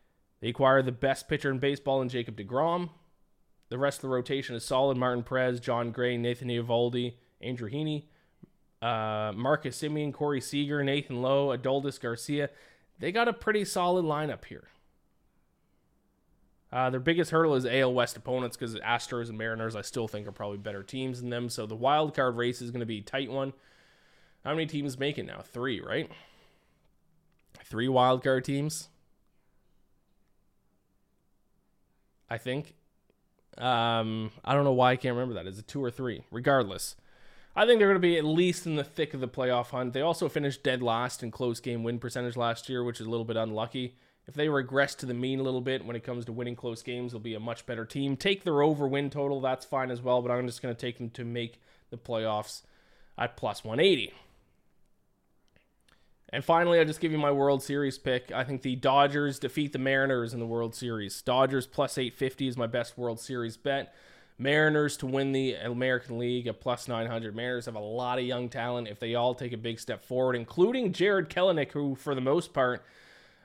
They 0.40 0.48
acquire 0.48 0.82
the 0.82 0.92
best 0.92 1.28
pitcher 1.28 1.50
in 1.50 1.58
baseball 1.58 2.00
in 2.02 2.08
Jacob 2.08 2.36
DeGrom. 2.36 2.90
The 3.68 3.78
rest 3.78 3.98
of 3.98 4.02
the 4.02 4.08
rotation 4.08 4.56
is 4.56 4.64
solid. 4.64 4.96
Martin 4.96 5.22
Perez, 5.22 5.60
Jon 5.60 5.92
Gray, 5.92 6.16
Nathan 6.16 6.48
Eovaldi, 6.48 7.14
Andrew 7.40 7.70
Heaney, 7.70 8.04
uh, 8.82 9.32
Marcus 9.34 9.80
Semien, 9.80 10.12
Corey 10.12 10.40
Seager, 10.40 10.82
Nathan 10.82 11.22
Lowe, 11.22 11.56
Adolis 11.56 12.00
Garcia. 12.00 12.50
They 12.98 13.12
got 13.12 13.28
a 13.28 13.32
pretty 13.32 13.64
solid 13.64 14.04
lineup 14.04 14.44
here. 14.46 14.68
Uh, 16.72 16.88
their 16.90 17.00
biggest 17.00 17.32
hurdle 17.32 17.54
is 17.54 17.66
AL 17.66 17.92
West 17.92 18.16
opponents 18.16 18.56
because 18.56 18.76
Astros 18.76 19.28
and 19.28 19.36
Mariners 19.36 19.74
I 19.74 19.82
still 19.82 20.06
think 20.06 20.26
are 20.26 20.32
probably 20.32 20.58
better 20.58 20.82
teams 20.82 21.20
than 21.20 21.30
them. 21.30 21.48
So 21.48 21.66
the 21.66 21.74
wild 21.74 22.14
card 22.14 22.36
race 22.36 22.62
is 22.62 22.70
going 22.70 22.80
to 22.80 22.86
be 22.86 22.98
a 22.98 23.02
tight 23.02 23.30
one. 23.30 23.52
How 24.44 24.52
many 24.52 24.66
teams 24.66 24.98
make 24.98 25.18
it 25.18 25.26
now? 25.26 25.42
Three, 25.42 25.80
right? 25.80 26.10
Three 27.64 27.88
wild 27.88 28.22
card 28.22 28.44
teams. 28.44 28.88
I 32.30 32.38
think. 32.38 32.74
Um, 33.58 34.30
I 34.44 34.54
don't 34.54 34.64
know 34.64 34.72
why 34.72 34.92
I 34.92 34.96
can't 34.96 35.14
remember 35.14 35.34
that. 35.34 35.46
Is 35.46 35.58
it 35.58 35.66
two 35.66 35.82
or 35.82 35.90
three? 35.90 36.22
Regardless, 36.30 36.96
I 37.56 37.66
think 37.66 37.78
they're 37.78 37.88
going 37.88 38.00
to 38.00 38.00
be 38.00 38.16
at 38.16 38.24
least 38.24 38.64
in 38.64 38.76
the 38.76 38.84
thick 38.84 39.12
of 39.12 39.20
the 39.20 39.28
playoff 39.28 39.70
hunt. 39.70 39.92
They 39.92 40.00
also 40.00 40.28
finished 40.28 40.62
dead 40.62 40.82
last 40.82 41.22
in 41.22 41.30
close 41.30 41.60
game 41.60 41.82
win 41.82 41.98
percentage 41.98 42.36
last 42.36 42.68
year, 42.68 42.84
which 42.84 43.00
is 43.00 43.06
a 43.06 43.10
little 43.10 43.24
bit 43.24 43.36
unlucky. 43.36 43.96
If 44.26 44.34
they 44.34 44.48
regress 44.48 44.94
to 44.96 45.06
the 45.06 45.14
mean 45.14 45.40
a 45.40 45.42
little 45.42 45.60
bit 45.60 45.84
when 45.84 45.96
it 45.96 46.04
comes 46.04 46.24
to 46.26 46.32
winning 46.32 46.54
close 46.54 46.82
games, 46.82 47.10
they'll 47.10 47.20
be 47.20 47.34
a 47.34 47.40
much 47.40 47.66
better 47.66 47.84
team. 47.84 48.16
Take 48.16 48.44
their 48.44 48.62
over 48.62 48.86
win 48.86 49.10
total, 49.10 49.40
that's 49.40 49.66
fine 49.66 49.90
as 49.90 50.00
well, 50.00 50.22
but 50.22 50.30
I'm 50.30 50.46
just 50.46 50.62
going 50.62 50.74
to 50.74 50.80
take 50.80 50.98
them 50.98 51.10
to 51.10 51.24
make 51.24 51.60
the 51.90 51.98
playoffs 51.98 52.62
at 53.18 53.36
plus 53.36 53.64
180. 53.64 54.14
And 56.32 56.44
finally, 56.44 56.78
I'll 56.78 56.84
just 56.84 57.00
give 57.00 57.10
you 57.10 57.18
my 57.18 57.32
World 57.32 57.62
Series 57.62 57.98
pick. 57.98 58.30
I 58.32 58.44
think 58.44 58.62
the 58.62 58.76
Dodgers 58.76 59.38
defeat 59.38 59.72
the 59.72 59.78
Mariners 59.78 60.32
in 60.32 60.38
the 60.38 60.46
World 60.46 60.74
Series. 60.74 61.20
Dodgers 61.22 61.66
plus 61.66 61.98
850 61.98 62.48
is 62.48 62.56
my 62.56 62.68
best 62.68 62.96
World 62.96 63.18
Series 63.18 63.56
bet. 63.56 63.92
Mariners 64.38 64.96
to 64.98 65.06
win 65.06 65.32
the 65.32 65.54
American 65.54 66.18
League 66.18 66.46
at 66.46 66.60
plus 66.60 66.88
900. 66.88 67.34
Mariners 67.34 67.66
have 67.66 67.74
a 67.74 67.80
lot 67.80 68.18
of 68.18 68.24
young 68.24 68.48
talent. 68.48 68.88
If 68.88 68.98
they 68.98 69.14
all 69.14 69.34
take 69.34 69.52
a 69.52 69.58
big 69.58 69.78
step 69.80 70.04
forward, 70.04 70.34
including 70.34 70.92
Jarred 70.92 71.28
Kelenic, 71.28 71.72
who 71.72 71.94
for 71.94 72.14
the 72.14 72.22
most 72.22 72.54
part 72.54 72.82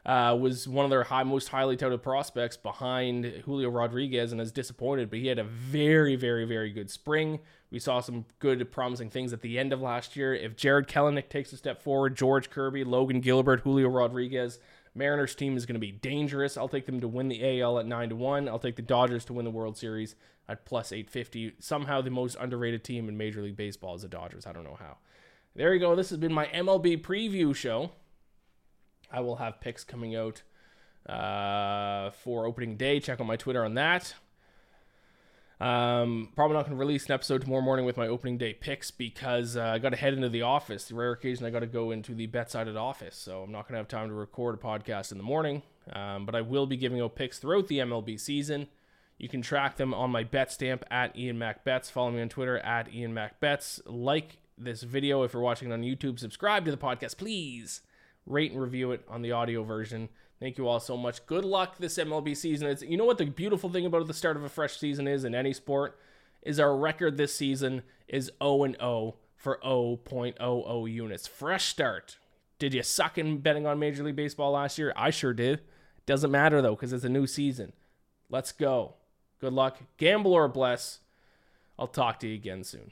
uh, 0.05 0.37
was 0.39 0.67
one 0.67 0.85
of 0.85 0.91
their 0.91 1.03
high, 1.03 1.23
most 1.23 1.49
highly 1.49 1.75
touted 1.75 2.03
prospects 2.03 2.55
behind 2.55 3.25
Julio 3.45 3.69
Rodriguez 3.69 4.31
and 4.31 4.39
has 4.39 4.51
disappointed, 4.51 5.09
but 5.09 5.19
he 5.19 5.27
had 5.27 5.39
a 5.39 5.43
very, 5.43 6.15
very, 6.15 6.45
very 6.45 6.71
good 6.71 6.89
spring. 6.89 7.39
We 7.75 7.79
saw 7.79 7.99
some 7.99 8.23
good, 8.39 8.71
promising 8.71 9.09
things 9.09 9.33
at 9.33 9.41
the 9.41 9.59
end 9.59 9.73
of 9.73 9.81
last 9.81 10.15
year. 10.15 10.33
If 10.33 10.55
Jarred 10.55 10.87
Kelenic 10.87 11.27
takes 11.27 11.51
a 11.51 11.57
step 11.57 11.81
forward, 11.81 12.15
George 12.15 12.49
Kirby, 12.49 12.85
Logan 12.85 13.19
Gilbert, 13.19 13.63
Julio 13.63 13.89
Rodriguez, 13.89 14.59
Mariners 14.93 15.35
team 15.35 15.57
is 15.57 15.65
going 15.65 15.73
to 15.75 15.79
be 15.81 15.91
dangerous. 15.91 16.55
I'll 16.55 16.69
take 16.69 16.85
them 16.85 17.01
to 17.01 17.07
win 17.09 17.27
the 17.27 17.59
AL 17.59 17.79
at 17.79 17.85
9 17.85 18.09
to 18.11 18.15
1. 18.15 18.47
I'll 18.47 18.59
take 18.59 18.77
the 18.77 18.81
Dodgers 18.81 19.25
to 19.25 19.33
win 19.33 19.43
the 19.43 19.51
World 19.51 19.77
Series 19.77 20.15
at 20.47 20.63
plus 20.63 20.93
850. 20.93 21.55
Somehow 21.59 21.99
the 21.99 22.09
most 22.09 22.37
underrated 22.39 22.85
team 22.85 23.09
in 23.09 23.17
Major 23.17 23.41
League 23.41 23.57
Baseball 23.57 23.93
is 23.93 24.03
the 24.03 24.07
Dodgers. 24.07 24.47
I 24.47 24.53
don't 24.53 24.63
know 24.63 24.77
how. 24.79 24.95
There 25.53 25.73
you 25.73 25.81
go. 25.81 25.97
This 25.97 26.11
has 26.11 26.17
been 26.17 26.31
my 26.31 26.45
MLB 26.45 27.01
preview 27.01 27.53
show. 27.53 27.91
I 29.11 29.19
will 29.19 29.35
have 29.35 29.59
picks 29.59 29.83
coming 29.83 30.15
out 30.15 30.43
uh, 31.09 32.11
for 32.11 32.45
opening 32.45 32.77
day. 32.77 33.01
Check 33.01 33.19
out 33.19 33.27
my 33.27 33.35
Twitter 33.35 33.65
on 33.65 33.73
that. 33.73 34.13
Um, 35.61 36.29
probably 36.35 36.55
not 36.55 36.63
going 36.65 36.77
to 36.77 36.79
release 36.79 37.05
an 37.05 37.13
episode 37.13 37.41
tomorrow 37.41 37.61
morning 37.61 37.85
with 37.85 37.95
my 37.95 38.07
opening 38.07 38.37
day 38.37 38.53
picks 38.53 38.91
because 38.91 39.55
uh, 39.55 39.63
I 39.63 39.79
got 39.79 39.89
to 39.89 39.95
head 39.95 40.13
into 40.13 40.27
the 40.27 40.41
office. 40.41 40.85
The 40.85 40.95
rare 40.95 41.11
occasion 41.11 41.45
I 41.45 41.49
got 41.49 41.61
to 41.61 41.67
go 41.67 41.91
into 41.91 42.13
the 42.13 42.25
bet-sided 42.27 42.75
office, 42.75 43.15
so 43.15 43.43
I'm 43.43 43.51
not 43.51 43.63
going 43.63 43.73
to 43.73 43.77
have 43.77 43.87
time 43.87 44.09
to 44.09 44.13
record 44.13 44.55
a 44.55 44.57
podcast 44.57 45.11
in 45.11 45.17
the 45.17 45.23
morning. 45.23 45.63
Um, 45.93 46.25
but 46.25 46.35
I 46.35 46.41
will 46.41 46.65
be 46.65 46.77
giving 46.77 46.99
out 46.99 47.15
picks 47.15 47.39
throughout 47.39 47.67
the 47.67 47.79
MLB 47.79 48.19
season. 48.19 48.67
You 49.17 49.29
can 49.29 49.41
track 49.41 49.77
them 49.77 49.93
on 49.93 50.11
my 50.11 50.23
bet 50.23 50.51
stamp 50.51 50.83
at 50.91 51.15
Iain 51.15 51.37
MacBets. 51.37 51.89
Follow 51.89 52.11
me 52.11 52.21
on 52.21 52.29
Twitter 52.29 52.57
at 52.59 52.87
Iain 52.87 53.13
MacBets. 53.13 53.81
Like 53.85 54.39
this 54.57 54.83
video 54.83 55.23
if 55.23 55.33
you're 55.33 55.41
watching 55.41 55.69
it 55.69 55.73
on 55.73 55.83
YouTube. 55.83 56.19
Subscribe 56.19 56.65
to 56.65 56.71
the 56.71 56.77
podcast, 56.77 57.17
please. 57.17 57.81
Rate 58.25 58.51
and 58.51 58.61
review 58.61 58.91
it 58.91 59.05
on 59.07 59.21
the 59.21 59.31
audio 59.31 59.63
version. 59.63 60.09
Thank 60.39 60.57
you 60.57 60.67
all 60.67 60.79
so 60.79 60.97
much. 60.97 61.25
Good 61.25 61.45
luck 61.45 61.77
this 61.77 61.97
MLB 61.97 62.35
season. 62.35 62.67
It's, 62.67 62.81
you 62.81 62.97
know 62.97 63.05
what 63.05 63.17
the 63.17 63.25
beautiful 63.25 63.69
thing 63.69 63.85
about 63.85 64.05
the 64.05 64.13
start 64.13 64.35
of 64.35 64.43
a 64.43 64.49
fresh 64.49 64.77
season 64.77 65.07
is 65.07 65.23
in 65.23 65.33
any 65.33 65.53
sport 65.53 65.97
is 66.41 66.59
our 66.59 66.75
record 66.75 67.17
this 67.17 67.35
season 67.35 67.83
is 68.07 68.31
0 68.41 68.63
and 68.63 68.77
0 68.79 69.15
for 69.35 69.59
0.00 69.63 70.91
units. 70.91 71.27
Fresh 71.27 71.65
start. 71.65 72.17
Did 72.59 72.73
you 72.73 72.83
suck 72.83 73.17
in 73.17 73.39
betting 73.39 73.65
on 73.65 73.79
Major 73.79 74.03
League 74.03 74.15
Baseball 74.15 74.51
last 74.51 74.77
year? 74.77 74.93
I 74.95 75.09
sure 75.09 75.33
did. 75.33 75.61
Doesn't 76.05 76.31
matter 76.31 76.61
though 76.61 76.75
because 76.75 76.93
it's 76.93 77.03
a 77.03 77.09
new 77.09 77.27
season. 77.27 77.73
Let's 78.29 78.51
go. 78.51 78.95
Good 79.39 79.53
luck. 79.53 79.79
Gamble 79.97 80.33
or 80.33 80.47
bless. 80.47 80.99
I'll 81.77 81.87
talk 81.87 82.19
to 82.19 82.27
you 82.27 82.35
again 82.35 82.63
soon. 82.63 82.91